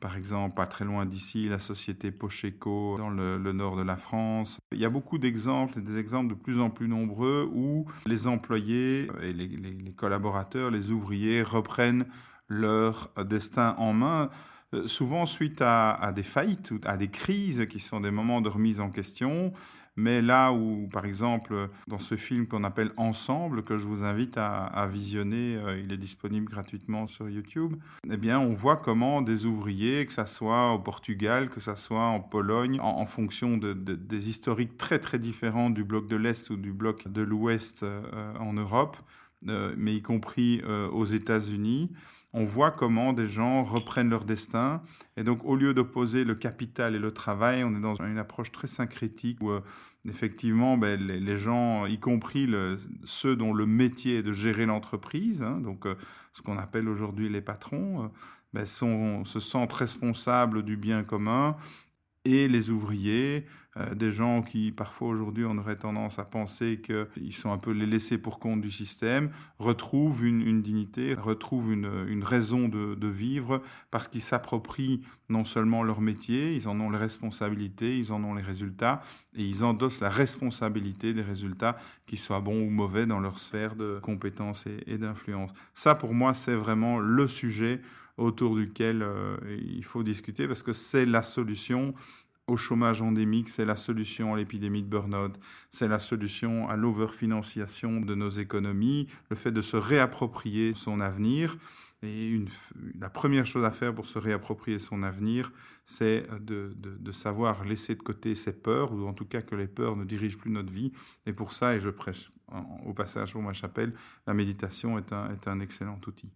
par 0.00 0.16
exemple, 0.16 0.56
pas 0.56 0.66
très 0.66 0.84
loin 0.84 1.06
d'ici, 1.06 1.48
la 1.48 1.60
société 1.60 2.10
Pocheco 2.10 2.96
dans 2.98 3.08
le, 3.08 3.38
nord 3.52 3.76
de 3.76 3.82
la 3.82 3.96
France. 3.96 4.58
Il 4.72 4.80
y 4.80 4.84
a 4.84 4.90
beaucoup 4.90 5.18
d'exemples, 5.18 5.80
des 5.80 5.96
exemples 5.96 6.30
de 6.30 6.34
plus 6.34 6.58
en 6.58 6.70
plus 6.70 6.88
nombreux 6.88 7.48
où 7.54 7.86
les 8.04 8.26
employés 8.26 9.06
et 9.22 9.32
les, 9.32 9.92
collaborateurs, 9.96 10.72
les 10.72 10.90
ouvriers 10.90 11.40
reprennent 11.42 12.06
leur 12.48 13.12
destin 13.26 13.76
en 13.78 13.92
main 13.92 14.28
euh, 14.74 14.88
souvent 14.88 15.24
suite 15.24 15.62
à, 15.62 15.92
à, 15.92 16.10
des 16.10 16.24
faillites 16.24 16.72
ou 16.72 16.80
à 16.84 16.96
des 16.96 17.08
crises 17.08 17.66
qui 17.70 17.78
sont 17.78 18.00
des 18.00 18.10
moments 18.10 18.40
de 18.40 18.48
remise 18.48 18.80
en 18.80 18.90
question, 18.90 19.52
mais 19.96 20.22
là 20.22 20.52
où, 20.52 20.88
par 20.88 21.04
exemple, 21.04 21.68
dans 21.86 21.98
ce 21.98 22.16
film 22.16 22.46
qu'on 22.48 22.64
appelle 22.64 22.92
Ensemble, 22.96 23.62
que 23.62 23.78
je 23.78 23.86
vous 23.86 24.02
invite 24.02 24.36
à, 24.36 24.88
visionner, 24.90 25.56
euh, 25.56 25.78
il 25.78 25.92
est 25.92 25.96
disponible 25.96 26.50
gratuitement 26.50 27.06
sur 27.06 27.28
YouTube, 27.28 27.76
eh 28.10 28.16
bien, 28.16 28.40
on 28.40 28.52
voit 28.52 28.76
comment 28.76 29.22
des 29.22 29.46
ouvriers, 29.46 30.04
que 30.06 30.12
ce 30.12 30.24
soit 30.26 30.72
au 30.72 30.80
Portugal, 30.80 31.48
que 31.48 31.60
ce 31.60 31.74
soit 31.76 32.06
en 32.06 32.20
Pologne, 32.20 32.80
en, 32.80 33.06
fonction 33.06 33.56
de, 33.56 33.72
des 33.72 34.28
historiques 34.28 34.76
très 34.76 34.98
très 34.98 35.18
différents 35.18 35.70
du 35.70 35.84
bloc 35.84 36.08
de 36.08 36.16
l'Est 36.16 36.50
ou 36.50 36.56
du 36.56 36.72
bloc 36.72 37.06
de 37.08 37.22
l'Ouest 37.22 37.82
euh, 37.82 38.34
en 38.38 38.54
Europe, 38.54 38.96
euh, 39.48 39.74
mais 39.76 39.94
y 39.94 40.02
compris 40.02 40.62
aux 40.64 41.04
États-Unis, 41.04 41.90
on 42.36 42.44
voit 42.44 42.72
comment 42.72 43.12
des 43.12 43.28
gens 43.28 43.62
reprennent 43.62 44.10
leur 44.10 44.24
destin. 44.24 44.82
Et 45.16 45.22
donc, 45.22 45.44
au 45.44 45.54
lieu 45.54 45.72
d'opposer 45.72 46.24
le 46.24 46.34
capital 46.34 46.96
et 46.96 46.98
le 46.98 47.12
travail, 47.12 47.62
on 47.62 47.76
est 47.76 47.80
dans 47.80 47.94
une 47.94 48.18
approche 48.18 48.50
très 48.50 48.66
syncrétique 48.66 49.38
où, 49.40 49.50
euh, 49.50 49.60
effectivement, 50.08 50.76
ben, 50.76 51.00
les, 51.00 51.38
gens, 51.38 51.86
y 51.86 52.00
compris 52.00 52.52
ceux 53.04 53.36
dont 53.36 53.54
le 53.54 53.66
métier 53.66 54.18
est 54.18 54.22
de 54.24 54.32
gérer 54.32 54.66
l'entreprise, 54.66 55.44
hein, 55.44 55.60
donc 55.60 55.86
euh, 55.86 55.94
ce 56.32 56.42
qu'on 56.42 56.58
appelle 56.58 56.88
aujourd'hui 56.88 57.28
les 57.28 57.40
patrons, 57.40 58.02
euh, 58.02 58.08
ben, 58.52 58.66
se 58.66 59.40
sentent 59.40 59.72
responsables 59.72 60.64
du 60.64 60.76
bien 60.76 61.04
commun 61.04 61.56
et 62.24 62.48
les 62.48 62.70
ouvriers, 62.70 63.46
euh, 63.76 63.94
des 63.94 64.12
gens 64.12 64.42
qui 64.42 64.70
parfois 64.70 65.08
aujourd'hui 65.08 65.44
on 65.44 65.58
aurait 65.58 65.76
tendance 65.76 66.20
à 66.20 66.24
penser 66.24 66.80
qu'ils 66.80 67.32
sont 67.32 67.50
un 67.50 67.58
peu 67.58 67.72
les 67.72 67.86
laissés 67.86 68.18
pour 68.18 68.38
compte 68.38 68.60
du 68.60 68.70
système, 68.70 69.30
retrouvent 69.58 70.24
une, 70.24 70.62
dignité, 70.62 71.14
retrouvent 71.14 71.72
une, 71.72 72.22
raison 72.22 72.68
de, 72.68 73.08
vivre 73.08 73.62
parce 73.90 74.08
qu'ils 74.08 74.22
s'approprient 74.22 75.02
non 75.28 75.44
seulement 75.44 75.82
leur 75.82 76.00
métier, 76.00 76.54
ils 76.54 76.68
en 76.68 76.78
ont 76.80 76.90
les 76.90 76.98
responsabilités, 76.98 77.98
ils 77.98 78.12
en 78.12 78.22
ont 78.24 78.34
les 78.34 78.42
résultats 78.42 79.02
et 79.34 79.44
ils 79.44 79.64
endossent 79.64 80.00
la 80.00 80.08
responsabilité 80.08 81.12
des 81.12 81.22
résultats, 81.22 81.76
qu'ils 82.06 82.18
soient 82.18 82.40
bons 82.40 82.66
ou 82.66 82.70
mauvais 82.70 83.06
dans 83.06 83.20
leur 83.20 83.38
sphère 83.38 83.74
de 83.74 83.98
compétences 84.02 84.64
et, 84.86 84.98
d'influence. 84.98 85.50
Ça 85.74 85.94
pour 85.94 86.14
moi 86.14 86.34
c'est 86.34 86.54
vraiment 86.54 86.98
le 86.98 87.26
sujet 87.28 87.80
autour 88.16 88.54
duquel 88.54 89.02
euh, 89.02 89.36
il 89.48 89.84
faut 89.84 90.04
discuter 90.04 90.46
parce 90.46 90.62
que 90.62 90.72
c'est 90.72 91.04
la 91.04 91.22
solution 91.22 91.94
au 92.46 92.56
chômage 92.56 93.00
endémique, 93.02 93.48
c'est 93.48 93.64
la 93.64 93.76
solution 93.76 94.34
à 94.34 94.36
l'épidémie 94.36 94.82
de 94.82 94.88
burn-out, 94.88 95.38
c'est 95.70 95.88
la 95.88 95.98
solution 95.98 96.68
à 96.68 96.76
l'overfinanciation 96.76 98.00
de 98.00 98.14
nos 98.14 98.28
économies, 98.28 99.08
le 99.30 99.36
fait 99.36 99.52
de 99.52 99.62
se 99.62 99.76
réapproprier 99.76 100.74
son 100.74 101.00
avenir. 101.00 101.56
Et 102.02 102.38
la 103.00 103.08
première 103.08 103.46
chose 103.46 103.64
à 103.64 103.70
faire 103.70 103.94
pour 103.94 104.04
se 104.04 104.18
réapproprier 104.18 104.78
son 104.78 105.02
avenir, 105.02 105.52
c'est 105.86 106.26
de, 106.38 106.74
savoir 107.12 107.64
laisser 107.64 107.94
de 107.94 108.02
côté 108.02 108.34
ses 108.34 108.52
peurs, 108.52 108.92
ou 108.92 109.06
en 109.06 109.14
tout 109.14 109.24
cas 109.24 109.40
que 109.40 109.54
les 109.54 109.66
peurs 109.66 109.96
ne 109.96 110.04
dirigent 110.04 110.36
plus 110.36 110.50
notre 110.50 110.70
vie. 110.70 110.92
Et 111.24 111.32
pour 111.32 111.54
ça, 111.54 111.74
et 111.74 111.80
je 111.80 111.88
prêche 111.88 112.30
au 112.84 112.92
passage 112.92 113.32
pour 113.32 113.40
ma 113.40 113.54
chapelle, 113.54 113.94
la 114.26 114.34
méditation 114.34 114.98
est 114.98 115.48
un 115.48 115.60
excellent 115.60 115.98
outil. 116.06 116.30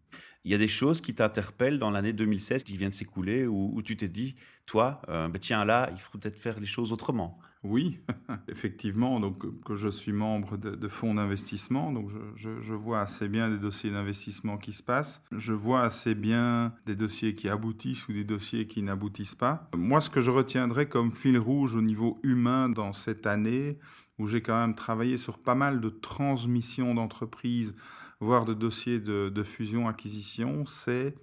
Il 0.48 0.52
y 0.52 0.54
a 0.54 0.58
des 0.58 0.66
choses 0.66 1.02
qui 1.02 1.14
t'interpellent 1.14 1.78
dans 1.78 1.90
l'année 1.90 2.14
2016 2.14 2.64
qui 2.64 2.78
vient 2.78 2.88
de 2.88 2.94
s'écouler, 2.94 3.46
où, 3.46 3.82
tu 3.82 3.98
t'es 3.98 4.08
dit, 4.08 4.34
toi, 4.64 5.02
euh, 5.10 5.28
ben 5.28 5.38
tiens 5.38 5.66
là, 5.66 5.90
il 5.92 6.00
faut 6.00 6.16
peut-être 6.16 6.38
faire 6.38 6.58
les 6.58 6.64
choses 6.64 6.90
autrement. 6.90 7.38
Oui, 7.64 7.98
effectivement. 8.48 9.20
Donc, 9.20 9.44
que 9.62 9.74
je 9.74 9.90
suis 9.90 10.12
membre 10.12 10.56
de, 10.56 10.88
fonds 10.88 11.12
d'investissement, 11.12 11.92
donc 11.92 12.08
je, 12.36 12.62
je, 12.62 12.72
vois 12.72 13.02
assez 13.02 13.28
bien 13.28 13.50
des 13.50 13.58
dossiers 13.58 13.90
d'investissement 13.90 14.56
qui 14.56 14.72
se 14.72 14.82
passent. 14.82 15.22
Je 15.32 15.52
vois 15.52 15.82
assez 15.82 16.14
bien 16.14 16.72
des 16.86 16.96
dossiers 16.96 17.34
qui 17.34 17.50
aboutissent 17.50 18.08
ou 18.08 18.14
des 18.14 18.24
dossiers 18.24 18.66
qui 18.66 18.82
n'aboutissent 18.82 19.34
pas. 19.34 19.68
Moi, 19.76 20.00
ce 20.00 20.08
que 20.08 20.22
je 20.22 20.30
retiendrai 20.30 20.88
comme 20.88 21.12
fil 21.12 21.36
rouge 21.36 21.76
au 21.76 21.82
niveau 21.82 22.20
humain 22.22 22.70
dans 22.70 22.94
cette 22.94 23.26
année, 23.26 23.78
où 24.18 24.26
j'ai 24.26 24.40
quand 24.40 24.58
même 24.58 24.74
travaillé 24.74 25.18
sur 25.18 25.36
pas 25.36 25.54
mal 25.54 25.82
de 25.82 25.90
transmissions 25.90 26.94
d'entreprises, 26.94 27.74
voire 28.20 28.44
de 28.44 28.54
dossiers 28.54 29.00
de, 29.00 29.28
de 29.28 29.42
fusion-acquisition, 29.42 30.66
c'est 30.66 31.14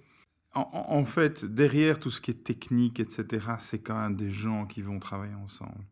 en, 0.56 1.04
fait, 1.04 1.44
derrière 1.44 2.00
tout 2.00 2.10
ce 2.10 2.20
qui 2.20 2.30
est 2.30 2.44
technique, 2.44 2.98
etc., 2.98 3.46
c'est 3.58 3.80
quand 3.80 4.00
même 4.00 4.16
des 4.16 4.30
gens 4.30 4.64
qui 4.66 4.80
vont 4.80 4.98
travailler 4.98 5.34
ensemble. 5.34 5.84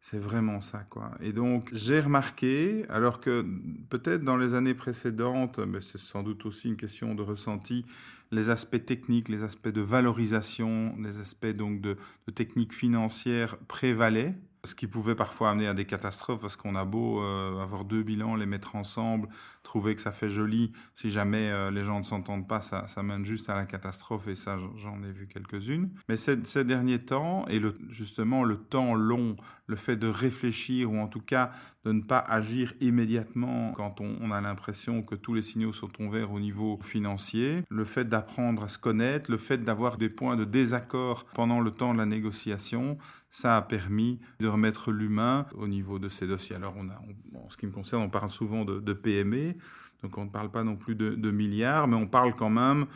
C'est 0.00 0.18
vraiment 0.18 0.60
ça, 0.60 0.80
quoi. 0.90 1.12
Et 1.20 1.32
donc, 1.32 1.70
j'ai 1.72 2.00
remarqué, 2.00 2.84
alors 2.88 3.20
que 3.20 3.46
peut-être 3.88 4.22
dans 4.22 4.36
les 4.36 4.54
années 4.54 4.74
précédentes, 4.74 5.58
mais 5.60 5.80
c'est 5.80 5.98
sans 5.98 6.22
doute 6.22 6.44
aussi 6.44 6.68
une 6.68 6.76
question 6.76 7.14
de 7.14 7.22
ressenti, 7.22 7.86
les 8.32 8.50
aspects 8.50 8.84
techniques, 8.84 9.28
les 9.28 9.44
aspects 9.44 9.68
de 9.68 9.80
valorisation, 9.80 10.96
les 10.98 11.20
aspects 11.20 11.46
donc 11.46 11.80
de, 11.80 11.96
de 12.26 12.32
technique 12.32 12.74
financière 12.74 13.56
prévalaient 13.68 14.34
ce 14.64 14.74
qui 14.74 14.86
pouvait 14.86 15.14
parfois 15.14 15.50
amener 15.50 15.68
à 15.68 15.74
des 15.74 15.84
catastrophes 15.84 16.40
parce 16.40 16.56
qu'on 16.56 16.74
a 16.74 16.84
beau 16.84 17.22
euh, 17.22 17.62
avoir 17.62 17.84
deux 17.84 18.02
bilans, 18.02 18.34
les 18.34 18.46
mettre 18.46 18.76
ensemble, 18.76 19.28
trouver 19.64 19.96
que 19.96 20.00
ça 20.00 20.12
fait 20.12 20.28
joli, 20.28 20.72
si 20.94 21.10
jamais 21.10 21.50
euh, 21.50 21.72
les 21.72 21.82
gens 21.82 21.98
ne 21.98 22.04
s'entendent 22.04 22.46
pas, 22.46 22.60
ça, 22.60 22.86
ça, 22.86 23.02
mène 23.02 23.24
juste 23.24 23.50
à 23.50 23.56
la 23.56 23.64
catastrophe 23.64 24.28
et 24.28 24.36
ça 24.36 24.56
j'en 24.76 25.02
ai 25.02 25.10
vu 25.10 25.26
quelques-unes. 25.26 25.90
Mais 26.08 26.16
ces, 26.16 26.36
derniers 26.64 27.00
temps 27.00 27.44
et 27.48 27.58
le, 27.58 27.76
justement 27.88 28.44
le 28.44 28.56
temps 28.56 28.94
long, 28.94 29.36
le 29.66 29.76
fait 29.76 29.96
de 29.96 30.06
réfléchir 30.06 30.92
ou 30.92 30.98
en 30.98 31.08
tout 31.08 31.20
cas 31.20 31.50
de 31.84 31.92
ne 31.92 32.02
pas 32.02 32.18
agir 32.18 32.72
immédiatement 32.80 33.72
quand 33.72 34.00
on, 34.00 34.30
a 34.30 34.40
l'impression 34.40 35.02
que 35.02 35.14
tous 35.14 35.34
les 35.34 35.42
signaux 35.42 35.72
sont 35.72 35.90
ouverts 36.00 36.32
au 36.32 36.40
niveau 36.40 36.78
financier, 36.82 37.62
le 37.68 37.84
fait 37.84 38.04
d'apprendre 38.04 38.64
à 38.64 38.68
se 38.68 38.78
connaître, 38.78 39.30
le 39.30 39.36
fait 39.36 39.58
d'avoir 39.58 39.98
des 39.98 40.08
points 40.08 40.36
de 40.36 40.44
désaccord 40.44 41.24
pendant 41.34 41.60
le 41.60 41.70
temps 41.70 41.92
de 41.92 41.98
la 41.98 42.06
négociation, 42.06 42.98
ça 43.34 43.56
a 43.56 43.62
permis 43.62 44.20
de 44.38 44.46
remettre 44.46 44.92
l'humain 44.92 45.46
au 45.54 45.66
niveau 45.66 45.98
de 45.98 46.08
ces 46.08 46.26
dossiers. 46.26 46.54
Alors, 46.54 46.74
on 46.76 46.88
a, 46.88 47.00
en 47.36 47.50
ce 47.50 47.56
qui 47.56 47.66
me 47.66 47.72
concerne, 47.72 48.02
on 48.02 48.08
parle 48.08 48.30
souvent 48.30 48.64
de, 48.64 48.92
PME, 48.92 49.53
donc 50.02 50.18
on 50.18 50.26
ne 50.26 50.30
parle 50.30 50.50
pas 50.50 50.64
non 50.64 50.76
plus 50.76 50.94
de, 50.94 51.30
milliards, 51.30 51.88
mais 51.88 51.96
on 51.96 52.06
parle 52.06 52.34
quand 52.34 52.50
même 52.50 52.86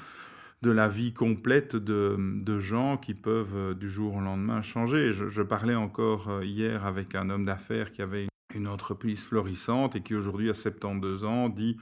de 0.60 0.70
la 0.70 0.88
vie 0.88 1.14
complète 1.14 1.76
de, 1.76 2.58
gens 2.58 2.96
qui 2.96 3.14
peuvent 3.14 3.54
euh, 3.54 3.74
du 3.74 3.88
jour 3.88 4.16
au 4.16 4.20
lendemain 4.20 4.60
changer. 4.60 5.12
Je, 5.12 5.42
parlais 5.42 5.76
encore 5.76 6.28
euh, 6.28 6.44
hier 6.44 6.84
avec 6.84 7.14
un 7.14 7.30
homme 7.30 7.44
d'affaires 7.44 7.92
qui 7.92 8.02
avait 8.02 8.26
une 8.54 8.66
entreprise 8.66 9.24
florissante 9.24 9.94
et 9.96 10.02
qui 10.02 10.14
aujourd'hui, 10.14 10.50
à 10.50 10.54
72 10.54 11.24
ans, 11.24 11.48
dit 11.48 11.78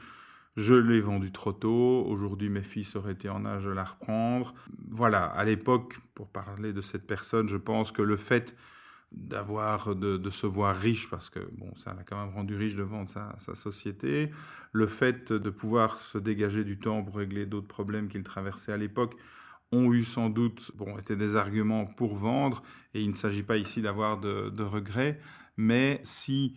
je 0.57 0.75
l'ai 0.75 1.01
vendu 1.01 1.33
trop 1.33 1.53
tôt, 1.53 2.05
aujourd'hui 2.07 2.49
mes 2.49 2.63
fils 2.63 2.97
auraient 2.97 3.13
été 3.13 3.29
en 3.29 3.45
âge 3.45 3.65
de 3.65 3.71
la 3.71 3.85
reprendre. 3.85 4.55
Voilà, 4.91 5.25
à 5.25 5.45
l'époque, 5.45 5.99
pour 6.15 6.29
parler 6.29 6.73
de 6.73 6.81
cette 6.81 7.07
personne, 7.07 7.49
je 7.49 7.59
pense 7.59 7.93
que 7.93 8.03
le 8.03 8.17
fait 8.17 8.57
d'avoir, 9.17 9.97
de, 9.97 10.31
se 10.31 10.47
voir 10.47 10.77
riche, 10.77 11.09
parce 11.09 11.31
que 11.31 11.41
bon, 11.53 11.75
ça 11.77 11.95
l'a 11.95 12.05
quand 12.05 12.23
même 12.23 12.35
rendu 12.35 12.55
riche 12.57 12.77
de 12.77 12.83
vendre 12.83 13.09
sa, 13.09 13.35
sa, 13.39 13.55
société, 13.55 14.31
le 14.73 14.87
fait 14.87 15.33
de 15.33 15.51
pouvoir 15.51 15.99
se 16.01 16.19
dégager 16.19 16.65
du 16.65 16.79
temps 16.79 17.03
pour 17.03 17.17
régler 17.17 17.47
d'autres 17.47 17.67
problèmes 17.67 18.09
qu'il 18.09 18.23
traversait 18.23 18.73
à 18.73 18.77
l'époque, 18.77 19.15
ont 19.73 19.93
eu 19.93 20.05
sans 20.05 20.31
doute, 20.31 20.71
bon, 20.77 20.97
étaient 20.99 21.17
des 21.17 21.35
arguments 21.37 21.87
pour 21.87 22.15
vendre, 22.15 22.63
et 22.95 23.01
il 23.01 23.11
ne 23.11 23.17
s'agit 23.17 23.43
pas 23.43 23.57
ici 23.57 23.83
d'avoir 23.83 24.19
de, 24.19 24.51
de 24.51 24.63
regrets, 24.63 25.19
mais 25.57 26.01
si 26.05 26.57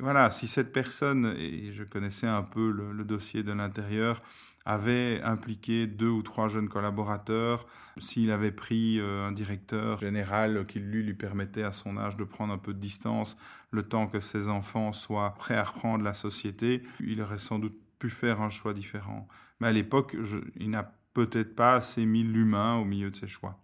voilà, 0.00 0.30
si 0.30 0.46
cette 0.46 0.72
personne, 0.72 1.34
et 1.38 1.70
je 1.72 1.84
connaissais 1.84 2.26
un 2.26 2.42
peu 2.42 2.70
le, 2.70 3.04
dossier 3.04 3.42
de 3.42 3.52
l'intérieur, 3.52 4.22
avait 4.64 5.20
impliqué 5.22 5.86
deux 5.86 6.08
ou 6.08 6.22
trois 6.22 6.48
jeunes 6.48 6.68
collaborateurs, 6.68 7.66
s'il 7.98 8.30
avait 8.30 8.52
pris 8.52 8.98
euh, 8.98 9.24
un 9.24 9.32
directeur 9.32 9.98
général 9.98 10.66
qui 10.66 10.80
lui 10.80 11.02
lui 11.02 11.14
permettait 11.14 11.62
à 11.62 11.72
son 11.72 11.96
âge 11.96 12.16
de 12.16 12.24
prendre 12.24 12.52
un 12.52 12.58
peu 12.58 12.72
de 12.72 12.78
distance 12.78 13.36
le 13.70 13.82
temps 13.82 14.06
que 14.06 14.20
ses 14.20 14.48
enfants 14.48 14.92
soient 14.92 15.34
prêts 15.34 15.56
à 15.56 15.64
reprendre 15.64 16.04
la 16.04 16.14
société, 16.14 16.82
il 17.00 17.20
aurait 17.20 17.38
sans 17.38 17.58
doute 17.58 17.76
pu 17.98 18.08
faire 18.08 18.40
un 18.40 18.50
choix 18.50 18.72
différent. 18.72 19.28
Mais 19.60 19.68
à 19.68 19.72
l'époque, 19.72 20.16
il 20.56 20.70
n'a 20.70 20.92
peut-être 21.12 21.54
pas 21.54 21.74
assez 21.74 22.06
mis 22.06 22.22
l'humain 22.22 22.76
au 22.76 22.84
milieu 22.84 23.10
de 23.10 23.16
ses 23.16 23.28
choix. 23.28 23.63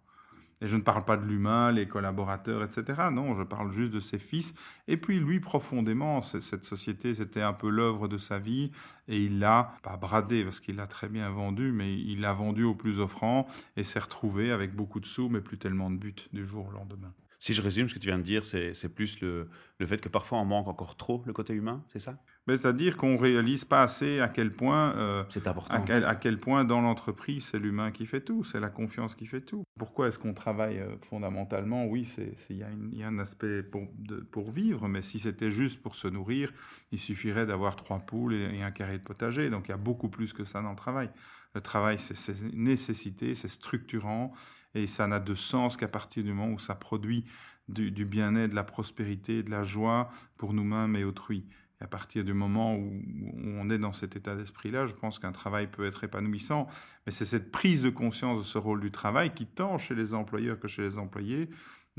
Et 0.60 0.66
je 0.66 0.76
ne 0.76 0.82
parle 0.82 1.04
pas 1.04 1.16
de 1.16 1.24
l'humain, 1.24 1.72
les 1.72 1.88
collaborateurs, 1.88 2.62
etc. 2.62 3.08
Non, 3.10 3.34
je 3.34 3.42
parle 3.42 3.72
juste 3.72 3.92
de 3.92 4.00
ses 4.00 4.18
fils. 4.18 4.54
Et 4.88 4.96
puis 4.96 5.18
lui, 5.18 5.40
profondément, 5.40 6.20
cette 6.22 6.64
société, 6.64 7.14
c'était 7.14 7.40
un 7.40 7.52
peu 7.52 7.70
l'œuvre 7.70 8.08
de 8.08 8.18
sa 8.18 8.38
vie. 8.38 8.70
Et 9.08 9.24
il 9.24 9.38
l'a, 9.38 9.74
pas 9.82 9.96
bradé, 9.96 10.44
parce 10.44 10.60
qu'il 10.60 10.76
l'a 10.76 10.86
très 10.86 11.08
bien 11.08 11.30
vendu, 11.30 11.72
mais 11.72 11.94
il 11.94 12.20
l'a 12.20 12.32
vendu 12.32 12.64
au 12.64 12.74
plus 12.74 13.00
offrant 13.00 13.46
et 13.76 13.84
s'est 13.84 13.98
retrouvé 13.98 14.52
avec 14.52 14.74
beaucoup 14.74 15.00
de 15.00 15.06
sous, 15.06 15.28
mais 15.28 15.40
plus 15.40 15.58
tellement 15.58 15.90
de 15.90 15.96
buts 15.96 16.14
du 16.32 16.46
jour 16.46 16.68
au 16.68 16.72
lendemain. 16.72 17.12
Si 17.40 17.54
je 17.54 17.62
résume, 17.62 17.88
ce 17.88 17.94
que 17.94 17.98
tu 17.98 18.08
viens 18.08 18.18
de 18.18 18.22
dire, 18.22 18.44
c'est 18.44 18.94
plus 18.94 19.18
le, 19.22 19.48
le, 19.78 19.86
fait 19.86 19.98
que 19.98 20.10
parfois 20.10 20.38
on 20.40 20.44
manque 20.44 20.68
encore 20.68 20.94
trop 20.96 21.22
le 21.24 21.32
côté 21.32 21.54
humain, 21.54 21.82
c'est 21.88 21.98
ça? 21.98 22.22
Ben, 22.46 22.54
C'est-à-dire 22.54 22.98
qu'on 22.98 23.16
réalise 23.16 23.64
pas 23.64 23.82
assez 23.82 24.20
à 24.20 24.28
quel 24.28 24.52
point, 24.52 24.94
euh, 24.98 25.24
c'est 25.30 25.46
important. 25.46 25.74
À 25.74 25.80
quel, 25.80 26.04
à 26.04 26.14
quel, 26.16 26.38
point 26.38 26.64
dans 26.64 26.82
l'entreprise 26.82 27.46
c'est 27.46 27.58
l'humain 27.58 27.92
qui 27.92 28.04
fait 28.04 28.20
tout, 28.20 28.44
c'est 28.44 28.60
la 28.60 28.68
confiance 28.68 29.14
qui 29.14 29.24
fait 29.24 29.40
tout. 29.40 29.64
Pourquoi 29.78 30.08
est-ce 30.08 30.18
qu'on 30.18 30.34
travaille 30.34 30.80
euh, 30.80 30.96
fondamentalement? 31.08 31.86
Oui, 31.86 32.06
il 32.50 32.56
y, 32.56 32.98
y, 32.98 33.02
a 33.02 33.08
un 33.08 33.18
aspect 33.18 33.62
pour, 33.62 33.88
de, 33.96 34.16
pour 34.16 34.50
vivre, 34.50 34.86
mais 34.86 35.00
si 35.00 35.18
c'était 35.18 35.50
juste 35.50 35.80
pour 35.80 35.94
se 35.94 36.08
nourrir, 36.08 36.52
il 36.92 36.98
suffirait 36.98 37.46
d'avoir 37.46 37.74
trois 37.74 38.00
poules 38.00 38.34
et, 38.34 38.58
et, 38.58 38.62
un 38.62 38.70
carré 38.70 38.98
de 38.98 39.02
potager. 39.02 39.48
Donc 39.48 39.68
il 39.68 39.70
y 39.70 39.74
a 39.74 39.78
beaucoup 39.78 40.10
plus 40.10 40.34
que 40.34 40.44
ça 40.44 40.60
dans 40.60 40.72
le 40.72 40.76
travail. 40.76 41.08
Le 41.54 41.62
travail, 41.62 41.98
c'est 41.98 42.42
nécessité, 42.52 43.34
c'est 43.34 43.48
structurant 43.48 44.32
et 44.74 44.86
ça 44.86 45.06
n'a 45.06 45.20
de 45.20 45.34
sens 45.34 45.76
qu'à 45.76 45.88
partir 45.88 46.24
du 46.24 46.32
moment 46.32 46.52
où 46.52 46.58
ça 46.58 46.74
produit 46.74 47.24
du, 47.68 48.04
bien-être, 48.04 48.50
de 48.50 48.54
la 48.54 48.64
prospérité, 48.64 49.42
de 49.42 49.50
la 49.50 49.62
joie 49.62 50.10
pour 50.36 50.52
nous-mêmes 50.52 50.96
et 50.96 51.04
autrui. 51.04 51.46
Et 51.80 51.84
à 51.84 51.86
partir 51.86 52.24
du 52.24 52.34
moment 52.34 52.74
où, 52.74 53.00
on 53.36 53.70
est 53.70 53.78
dans 53.78 53.92
cet 53.92 54.16
état 54.16 54.34
d'esprit-là, 54.34 54.86
je 54.86 54.92
pense 54.92 55.18
qu'un 55.18 55.32
travail 55.32 55.70
peut 55.70 55.86
être 55.86 56.04
épanouissant. 56.04 56.66
Mais 57.06 57.12
c'est 57.12 57.24
cette 57.24 57.52
prise 57.52 57.82
de 57.82 57.90
conscience 57.90 58.38
de 58.38 58.44
ce 58.44 58.58
rôle 58.58 58.80
du 58.80 58.90
travail 58.90 59.32
qui, 59.32 59.46
tant 59.46 59.78
chez 59.78 59.94
les 59.94 60.14
employeurs 60.14 60.58
que 60.58 60.68
chez 60.68 60.82
les 60.82 60.98
employés, 60.98 61.48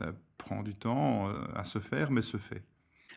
euh, 0.02 0.12
prend 0.38 0.62
du 0.62 0.76
temps 0.76 1.30
euh, 1.30 1.34
à 1.56 1.64
se 1.64 1.80
faire, 1.80 2.12
mais 2.12 2.22
se 2.22 2.38
fait. 2.38 2.64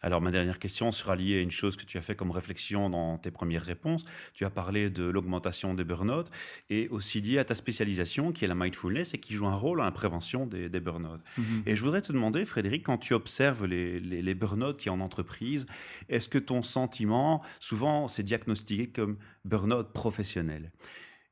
Alors 0.04 0.20
ma 0.20 0.30
dernière 0.30 0.58
question 0.58 0.92
sera 0.92 1.16
liée 1.16 1.38
à 1.38 1.40
une 1.40 1.50
chose 1.50 1.76
que 1.76 1.86
tu 1.86 1.96
as 1.96 2.02
fait 2.02 2.14
comme 2.14 2.30
réflexion 2.30 2.90
dans 2.90 3.16
tes 3.16 3.30
premières 3.30 3.62
réponses. 3.62 4.02
Tu 4.34 4.44
as 4.44 4.50
parlé 4.50 4.90
de 4.90 5.04
l'augmentation 5.04 5.72
des 5.72 5.82
burn-out 5.82 6.30
et 6.68 6.88
aussi 6.90 7.22
lié 7.22 7.38
à 7.38 7.44
ta 7.46 7.54
spécialisation 7.54 8.30
qui 8.30 8.44
est 8.44 8.48
la 8.48 8.54
mindfulness 8.54 9.14
et 9.14 9.18
qui 9.18 9.32
joue 9.32 9.46
un 9.46 9.54
rôle 9.54 9.78
dans 9.78 9.84
la 9.84 9.92
prévention 9.92 10.44
des, 10.44 10.68
burn-out. 10.68 11.22
Mhm. 11.38 11.62
Et 11.64 11.74
je 11.74 11.82
voudrais 11.82 12.02
te 12.02 12.12
demander, 12.12 12.44
Frédéric, 12.44 12.84
quand 12.84 12.98
tu 12.98 13.14
observes 13.14 13.64
les, 13.64 13.98
les, 13.98 14.34
burn-out 14.34 14.76
qui 14.76 14.90
en 14.90 15.00
entreprise, 15.00 15.64
est-ce 16.10 16.28
que 16.28 16.38
ton 16.38 16.62
sentiment, 16.62 17.42
souvent 17.58 18.06
c'est 18.06 18.24
diagnostiqué 18.24 18.88
comme 18.88 19.16
burn-out 19.46 19.90
professionnel? 19.94 20.70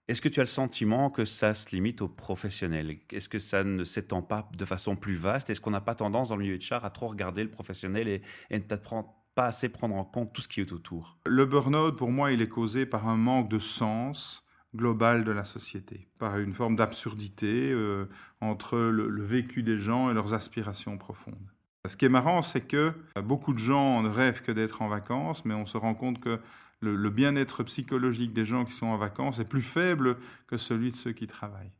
Est-ce 0.09 0.21
que 0.21 0.29
tu 0.29 0.41
as 0.41 0.43
le 0.43 0.47
sentiment 0.47 1.11
que 1.11 1.25
ça 1.25 1.55
se 1.55 1.71
limite 1.71 2.03
aux 2.03 2.09
professionnels? 2.09 2.99
Est-ce 3.13 3.29
que 3.29 3.39
ça 3.39 3.65
ne 3.65 3.85
s'étend 3.85 4.23
pas 4.23 4.49
de 4.57 4.65
façon 4.65 4.97
plus 4.97 5.15
vaste? 5.15 5.49
Est-ce 5.51 5.61
qu'on 5.61 5.71
n'a 5.71 5.81
pas 5.81 5.95
tendance 5.95 6.31
dans 6.31 6.37
le 6.37 6.43
milieu 6.43 6.59
de 6.59 6.63
char 6.63 6.85
à 6.85 6.91
trop 6.91 7.09
regarder 7.09 7.45
le 7.45 7.51
professionnel 7.51 8.09
et, 8.09 8.23
et 8.51 8.61
peut-être 8.61 9.05
pas 9.35 9.47
assez 9.47 9.69
prendre 9.69 9.97
en 9.97 10.05
compte 10.05 10.33
tout 10.33 10.43
ce 10.43 10.49
qui 10.49 10.61
est 10.61 10.73
autour? 10.73 11.19
Le 11.27 11.47
burn-out, 11.47 11.97
pour 11.97 12.11
moi, 12.11 12.33
il 12.33 12.43
est 12.43 12.49
causé 12.49 12.85
par 12.85 13.09
un 13.09 13.17
manque 13.17 13.49
de 13.49 13.59
sens 13.59 14.45
global 14.75 15.25
de 15.25 15.33
la 15.33 15.45
société, 15.45 16.09
par 16.19 16.39
une 16.39 16.55
forme 16.55 16.77
d'absurdité 16.77 17.71
euh, 17.73 18.09
entre 18.41 18.79
le, 18.79 19.23
vécu 19.23 19.63
des 19.63 19.77
gens 19.77 20.11
et 20.11 20.15
leurs 20.15 20.35
aspirations 20.35 20.97
profondes. 20.99 21.53
Ce 21.87 21.97
qui 21.97 22.05
est 22.05 22.11
marrant, 22.11 22.43
c'est 22.43 22.61
que 22.61 22.93
beaucoup 23.23 23.53
de 23.53 23.59
gens 23.59 24.03
ne 24.03 24.09
rêvent 24.09 24.43
que 24.43 24.53
d'être 24.53 24.83
en 24.83 24.89
vacances, 24.89 25.45
mais 25.45 25.55
on 25.55 25.67
se 25.67 25.77
rend 25.77 25.95
compte 25.95 26.21
que 26.21 26.39
le, 26.83 27.11
bien-être 27.11 27.63
psychologique 27.63 28.33
des 28.33 28.45
gens 28.45 28.65
qui 28.65 28.73
sont 28.73 28.87
en 28.87 28.97
vacances 28.97 29.39
est 29.39 29.49
plus 29.49 29.63
faible 29.63 30.19
que 30.47 30.57
celui 30.57 30.91
de 30.91 30.97
ceux 30.97 31.13
qui 31.13 31.27
travaillent. 31.27 31.73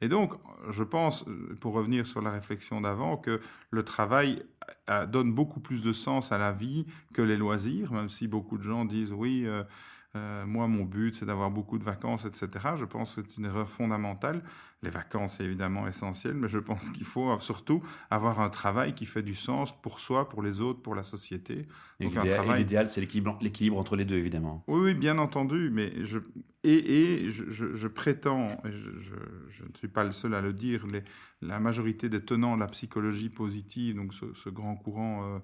Et 0.00 0.08
donc, 0.08 0.34
je 0.70 0.82
pense, 0.82 1.24
pour 1.60 1.72
revenir 1.72 2.06
sur 2.06 2.20
la 2.20 2.30
réflexion 2.30 2.80
d'avant, 2.82 3.16
que 3.16 3.40
le 3.70 3.82
travail 3.82 4.42
donne 5.08 5.32
beaucoup 5.32 5.60
plus 5.60 5.82
de 5.82 5.92
sens 5.92 6.32
à 6.32 6.38
la 6.38 6.52
vie 6.52 6.86
que 7.14 7.22
les 7.22 7.36
loisirs, 7.36 7.92
même 7.92 8.08
si 8.08 8.28
beaucoup 8.28 8.58
de 8.58 8.62
gens 8.62 8.84
disent 8.84 9.12
oui, 9.12 9.44
euh, 9.46 9.64
euh, 10.16 10.46
moi, 10.46 10.66
mon 10.66 10.84
but, 10.84 11.14
c'est 11.14 11.26
d'avoir 11.26 11.50
beaucoup 11.50 11.78
de 11.78 11.84
vacances, 11.84 12.24
etc. 12.24 12.48
Je 12.78 12.84
pense 12.84 13.14
que 13.14 13.22
c'est 13.22 13.36
une 13.36 13.44
erreur 13.44 13.68
fondamentale. 13.68 14.42
Les 14.82 14.90
vacances, 14.90 15.36
c'est 15.38 15.44
évidemment 15.44 15.86
essentiel, 15.86 16.34
mais 16.34 16.48
je 16.48 16.58
pense 16.58 16.90
qu'il 16.90 17.04
faut 17.04 17.38
surtout 17.38 17.82
avoir 18.10 18.40
un 18.40 18.50
travail 18.50 18.94
qui 18.94 19.06
fait 19.06 19.22
du 19.22 19.34
sens 19.34 19.78
pour 19.80 20.00
soi, 20.00 20.28
pour 20.28 20.42
les 20.42 20.60
autres, 20.60 20.82
pour 20.82 20.94
la 20.94 21.02
société. 21.02 21.66
L'idéal, 22.00 22.88
c'est 22.88 23.00
l'équilibre 23.00 23.78
entre 23.78 23.96
les 23.96 24.04
deux, 24.04 24.16
évidemment. 24.16 24.64
Oui, 24.66 24.80
oui, 24.80 24.94
bien 24.94 25.18
entendu. 25.18 25.70
Mais 25.72 25.92
je, 26.04 26.18
et, 26.62 27.28
je, 27.28 27.86
prétends, 27.88 28.48
et 28.64 28.72
je, 28.72 28.90
ne 28.90 29.76
suis 29.76 29.88
pas 29.88 30.04
le 30.04 30.12
seul 30.12 30.34
à 30.34 30.40
le 30.40 30.52
dire, 30.52 30.86
la 31.40 31.60
majorité 31.60 32.08
des 32.08 32.24
tenants 32.24 32.56
de 32.56 32.60
la 32.60 32.68
psychologie 32.68 33.30
positive, 33.30 33.96
donc 33.96 34.12
ce, 34.14 34.50
grand 34.50 34.76
courant... 34.76 35.24
Euh, 35.24 35.38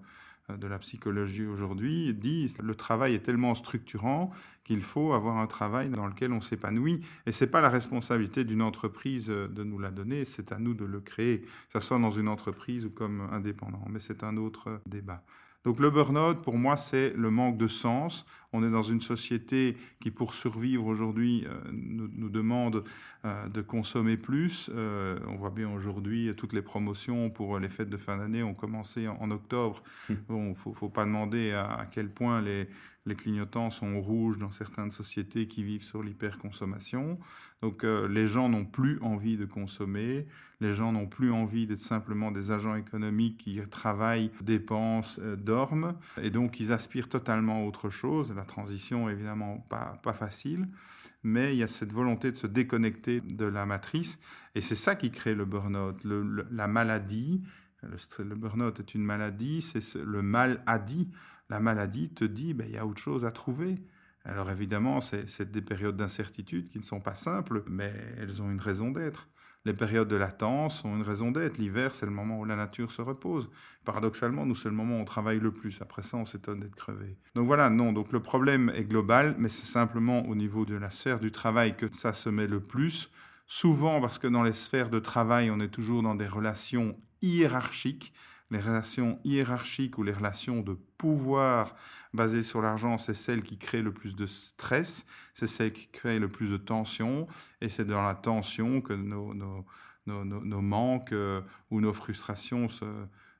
de 0.58 0.66
la 0.66 0.78
psychologie 0.78 1.46
aujourd'hui 1.46 2.14
dit 2.14 2.54
le 2.62 2.74
travail 2.74 3.14
est 3.14 3.20
tellement 3.20 3.54
structurant 3.54 4.30
qu'il 4.64 4.80
faut 4.80 5.12
avoir 5.12 5.38
un 5.38 5.46
travail 5.46 5.90
dans 5.90 6.06
lequel 6.06 6.32
on 6.32 6.40
s'épanouit. 6.40 7.00
Et 7.26 7.32
c'est 7.32 7.48
pas 7.48 7.60
la 7.60 7.68
responsabilité 7.68 8.44
d'une 8.44 8.62
entreprise 8.62 9.28
de 9.28 9.64
nous 9.64 9.78
la 9.78 9.90
donner, 9.90 10.24
c'est 10.24 10.52
à 10.52 10.58
nous 10.58 10.74
de 10.74 10.84
le 10.84 11.00
créer, 11.00 11.40
que 11.40 11.80
ce 11.80 11.80
soit 11.80 11.98
dans 11.98 12.10
une 12.10 12.28
entreprise 12.28 12.84
ou 12.84 12.90
comme 12.90 13.28
indépendant. 13.32 13.84
Mais 13.88 14.00
c'est 14.00 14.22
un 14.24 14.36
autre 14.36 14.80
débat. 14.86 15.22
Donc 15.64 15.78
le 15.78 15.90
burn-out, 15.90 16.42
pour 16.42 16.58
moi, 16.58 16.76
c'est 16.76 17.12
le 17.16 17.30
manque 17.30 17.56
de 17.56 17.68
sens. 17.68 18.26
On 18.52 18.64
est 18.64 18.70
dans 18.70 18.82
une 18.82 19.00
société 19.00 19.76
qui, 20.00 20.10
pour 20.10 20.34
survivre 20.34 20.86
aujourd'hui, 20.86 21.46
euh, 21.46 21.60
nous, 21.72 22.28
demande 22.28 22.84
euh, 23.24 23.48
de 23.48 23.62
consommer 23.62 24.16
plus. 24.16 24.70
Euh, 24.74 25.18
on 25.28 25.36
voit 25.36 25.50
bien 25.50 25.70
aujourd'hui, 25.70 26.34
toutes 26.36 26.52
les 26.52 26.62
promotions 26.62 27.30
pour 27.30 27.58
les 27.58 27.68
fêtes 27.68 27.88
de 27.88 27.96
fin 27.96 28.18
d'année 28.18 28.42
ont 28.42 28.54
commencé 28.54 29.06
en, 29.06 29.30
octobre. 29.30 29.82
Il 30.10 30.16
hum. 30.28 30.48
ne 30.48 30.54
faut, 30.54 30.88
pas 30.88 31.04
demander 31.04 31.52
à 31.52 31.86
quel 31.90 32.10
point 32.10 32.42
les, 32.42 32.68
les 33.04 33.14
clignotants 33.14 33.70
sont 33.70 34.00
rouges 34.00 34.38
dans 34.38 34.50
certaines 34.50 34.90
sociétés 34.90 35.46
qui 35.46 35.64
vivent 35.64 35.82
sur 35.82 36.02
l'hyperconsommation. 36.02 37.18
Donc 37.60 37.84
euh, 37.84 38.08
les 38.08 38.26
gens 38.26 38.48
n'ont 38.48 38.64
plus 38.64 39.00
envie 39.02 39.36
de 39.36 39.44
consommer, 39.44 40.26
les 40.60 40.74
gens 40.74 40.92
n'ont 40.92 41.06
plus 41.06 41.30
envie 41.32 41.66
d'être 41.66 41.80
simplement 41.80 42.30
des 42.30 42.50
agents 42.50 42.74
économiques 42.74 43.38
qui 43.38 43.60
travaillent, 43.68 44.30
dépensent, 44.40 45.20
euh, 45.20 45.36
dorment, 45.36 45.94
et 46.20 46.30
donc 46.30 46.60
ils 46.60 46.72
aspirent 46.72 47.08
totalement 47.08 47.62
à 47.62 47.66
autre 47.66 47.90
chose. 47.90 48.32
La 48.34 48.44
transition 48.44 49.08
évidemment 49.08 49.58
pas, 49.68 50.00
pas 50.02 50.12
facile, 50.12 50.68
mais 51.22 51.54
il 51.54 51.58
y 51.58 51.62
a 51.62 51.68
cette 51.68 51.92
volonté 51.92 52.30
de 52.32 52.36
se 52.36 52.48
déconnecter 52.48 53.20
de 53.20 53.44
la 53.44 53.64
matrice, 53.64 54.18
et 54.54 54.60
c'est 54.60 54.74
ça 54.74 54.96
qui 54.96 55.10
crée 55.10 55.34
le 55.34 55.44
burn-out, 55.44 55.96
la 56.50 56.66
maladie. 56.66 57.42
Le, 57.82 58.24
le 58.24 58.34
burn-out 58.36 58.78
est 58.78 58.94
une 58.94 59.02
maladie, 59.02 59.60
c'est 59.60 59.96
le 59.96 60.22
mal 60.22 60.62
a 60.66 60.78
dit 60.78 61.08
la 61.52 61.60
maladie 61.60 62.08
te 62.08 62.24
dit, 62.24 62.54
ben, 62.54 62.66
il 62.66 62.74
y 62.74 62.78
a 62.78 62.86
autre 62.86 63.02
chose 63.02 63.26
à 63.26 63.30
trouver. 63.30 63.82
Alors 64.24 64.50
évidemment, 64.50 65.02
c'est 65.02 65.50
des 65.50 65.60
périodes 65.60 65.96
d'incertitude 65.96 66.68
qui 66.68 66.78
ne 66.78 66.82
sont 66.82 67.00
pas 67.00 67.14
simples, 67.14 67.62
mais 67.66 67.92
elles 68.16 68.40
ont 68.40 68.50
une 68.50 68.60
raison 68.60 68.90
d'être. 68.90 69.28
Les 69.66 69.74
périodes 69.74 70.08
de 70.08 70.16
latence 70.16 70.82
ont 70.86 70.96
une 70.96 71.02
raison 71.02 71.30
d'être. 71.30 71.58
L'hiver, 71.58 71.94
c'est 71.94 72.06
le 72.06 72.12
moment 72.12 72.40
où 72.40 72.46
la 72.46 72.56
nature 72.56 72.90
se 72.90 73.02
repose. 73.02 73.50
Paradoxalement, 73.84 74.46
nous, 74.46 74.56
c'est 74.56 74.70
le 74.70 74.74
moment 74.74 74.96
où 74.96 75.02
on 75.02 75.04
travaille 75.04 75.40
le 75.40 75.52
plus. 75.52 75.82
Après 75.82 76.02
ça, 76.02 76.16
on 76.16 76.24
s'étonne 76.24 76.60
d'être 76.60 76.74
crevé. 76.74 77.18
Donc 77.34 77.46
voilà, 77.46 77.68
non. 77.68 77.92
Donc 77.92 78.12
le 78.12 78.20
problème 78.20 78.72
est 78.74 78.84
global, 78.84 79.34
mais 79.38 79.50
c'est 79.50 79.66
simplement 79.66 80.26
au 80.26 80.34
niveau 80.34 80.64
de 80.64 80.74
la 80.74 80.90
sphère 80.90 81.20
du 81.20 81.32
travail 81.32 81.76
que 81.76 81.86
ça 81.94 82.14
se 82.14 82.30
met 82.30 82.46
le 82.46 82.60
plus. 82.60 83.10
Souvent 83.46 84.00
parce 84.00 84.18
que 84.18 84.26
dans 84.26 84.42
les 84.42 84.54
sphères 84.54 84.88
de 84.88 85.00
travail, 85.00 85.50
on 85.50 85.60
est 85.60 85.68
toujours 85.68 86.02
dans 86.02 86.14
des 86.14 86.26
relations 86.26 86.96
hiérarchiques 87.20 88.14
les 88.52 88.60
relations 88.60 89.18
hiérarchiques 89.24 89.96
ou 89.98 90.02
les 90.02 90.12
relations 90.12 90.60
de 90.60 90.74
pouvoir 90.98 91.74
basées 92.12 92.42
sur 92.42 92.60
l'argent, 92.60 92.98
c'est 92.98 93.14
celles 93.14 93.42
qui 93.42 93.56
créent 93.56 93.82
le 93.82 93.92
plus 93.92 94.14
de 94.14 94.26
stress, 94.26 95.06
c'est 95.32 95.46
celles 95.46 95.72
qui 95.72 95.88
créent 95.88 96.18
le 96.18 96.28
plus 96.28 96.50
de 96.50 96.58
tension, 96.58 97.26
et 97.62 97.70
c'est 97.70 97.86
dans 97.86 98.02
la 98.02 98.14
tension 98.14 98.82
que 98.82 98.92
nos, 98.92 99.32
nos, 99.32 99.64
nos, 100.06 100.60
manques 100.60 101.12
euh, 101.12 101.40
ou 101.70 101.80
nos 101.80 101.94
frustrations 101.94 102.68
se, 102.68 102.84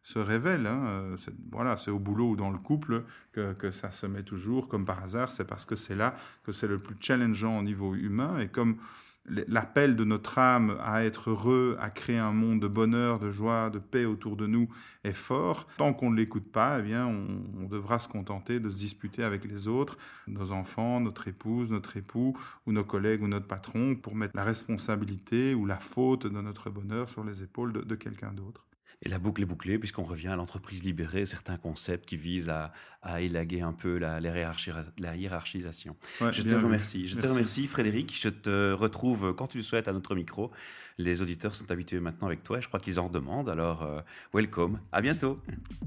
se 0.03 0.18
révèlent. 0.18 0.66
Hein. 0.66 0.87
Euh, 0.87 1.16
voilà, 1.51 1.77
c'est 1.77 1.90
au 1.90 1.98
boulot 1.98 2.31
ou 2.31 2.37
dans 2.37 2.51
le 2.51 2.59
couple 2.59 3.05
que, 3.33 3.53
que, 3.53 3.70
ça 3.70 3.90
se 3.90 4.07
met 4.07 4.22
toujours, 4.22 4.66
comme 4.66 4.87
par 4.87 5.03
hasard, 5.03 5.31
c'est 5.31 5.46
parce 5.46 5.66
que 5.66 5.77
c'est 5.77 5.94
là 5.94 6.14
que 6.42 6.53
c'est 6.53 6.68
le 6.68 6.79
plus 6.79 6.96
challengeant 6.98 7.59
au 7.59 7.62
niveau 7.62 7.94
humain, 7.94 8.38
et 8.38 8.48
comme 8.48 8.79
l'appel 9.26 9.96
de 9.96 10.04
notre 10.04 10.38
âme 10.38 10.76
à 10.82 11.04
être 11.04 11.30
heureux, 11.30 11.76
à 11.80 11.90
créer 11.90 12.18
un 12.18 12.32
monde 12.32 12.61
de 12.61 12.68
bonheur, 12.68 13.18
de 13.18 13.30
joie, 13.30 13.70
de 13.70 13.78
paix 13.78 14.04
autour 14.04 14.37
de 14.37 14.46
nous 14.46 14.68
est 15.04 15.12
fort. 15.12 15.66
Tant 15.76 15.92
qu'on 15.94 16.11
ne 16.11 16.16
l'écoute 16.16 16.50
pas, 16.50 16.78
eh 16.80 16.82
bien, 16.82 17.06
on, 17.06 17.66
devra 17.66 17.98
se 17.98 18.08
contenter 18.08 18.61
de 18.61 18.68
se 18.68 18.76
disputer 18.76 19.24
avec 19.24 19.44
les 19.44 19.68
autres, 19.68 19.96
nos 20.26 20.52
enfants, 20.52 21.00
notre 21.00 21.28
épouse, 21.28 21.70
notre 21.70 21.96
époux, 21.96 22.37
ou 22.66 22.72
nos 22.72 22.85
collègues 22.85 23.22
ou 23.22 23.28
notre 23.28 23.46
patron, 23.46 23.94
pour 23.94 24.14
mettre 24.14 24.37
la 24.37 24.44
responsabilité 24.44 25.54
ou 25.54 25.66
la 25.66 25.78
faute 25.78 26.26
de 26.26 26.40
notre 26.40 26.70
bonheur 26.70 27.08
sur 27.08 27.24
les 27.24 27.42
épaules 27.42 27.72
de 27.72 27.94
quelqu'un 27.94 28.32
d'autre. 28.32 28.64
Et 29.04 29.08
la 29.08 29.18
boucle 29.18 29.42
est 29.42 29.46
bouclée 29.46 29.78
puisqu'on 29.78 30.04
revient 30.04 30.28
à 30.28 30.36
l'entreprise 30.36 30.84
libérée, 30.84 31.26
certains 31.26 31.56
concepts 31.56 32.06
qui 32.08 32.16
visent 32.16 32.48
à, 32.48 32.72
à 33.02 33.20
élaguer 33.20 33.60
un 33.60 33.72
peu 33.72 33.98
la, 33.98 34.20
la 34.20 35.16
hiérarchisation. 35.16 35.96
je 36.30 36.42
te 36.42 36.54
remercie. 36.54 37.08
Je 37.08 37.18
te 37.18 37.26
remercie 37.26 37.66
Frédéric. 37.66 38.16
Je 38.20 38.28
te 38.28 38.72
retrouve 38.72 39.34
quand 39.34 39.48
tu 39.48 39.56
le 39.58 39.62
souhaites 39.62 39.88
à 39.88 39.92
notre 39.92 40.14
micro. 40.14 40.52
Les 40.98 41.20
auditeurs 41.20 41.54
sont 41.54 41.70
habitués 41.70 42.00
maintenant 42.00 42.28
avec 42.28 42.44
toi 42.44 42.58
et 42.58 42.60
je 42.60 42.68
crois 42.68 42.78
qu'ils 42.78 43.00
en 43.00 43.08
redemandent. 43.08 43.50
Alors, 43.50 43.82
euh, 43.82 44.00
welcome. 44.32 44.78
À 44.92 45.00
bientôt. 45.00 45.40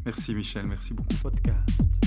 Merci 0.06 0.36
Michel. 0.36 0.65
Merci 0.65 0.93
beaucoup. 0.93 1.15
Podcast. 1.21 2.05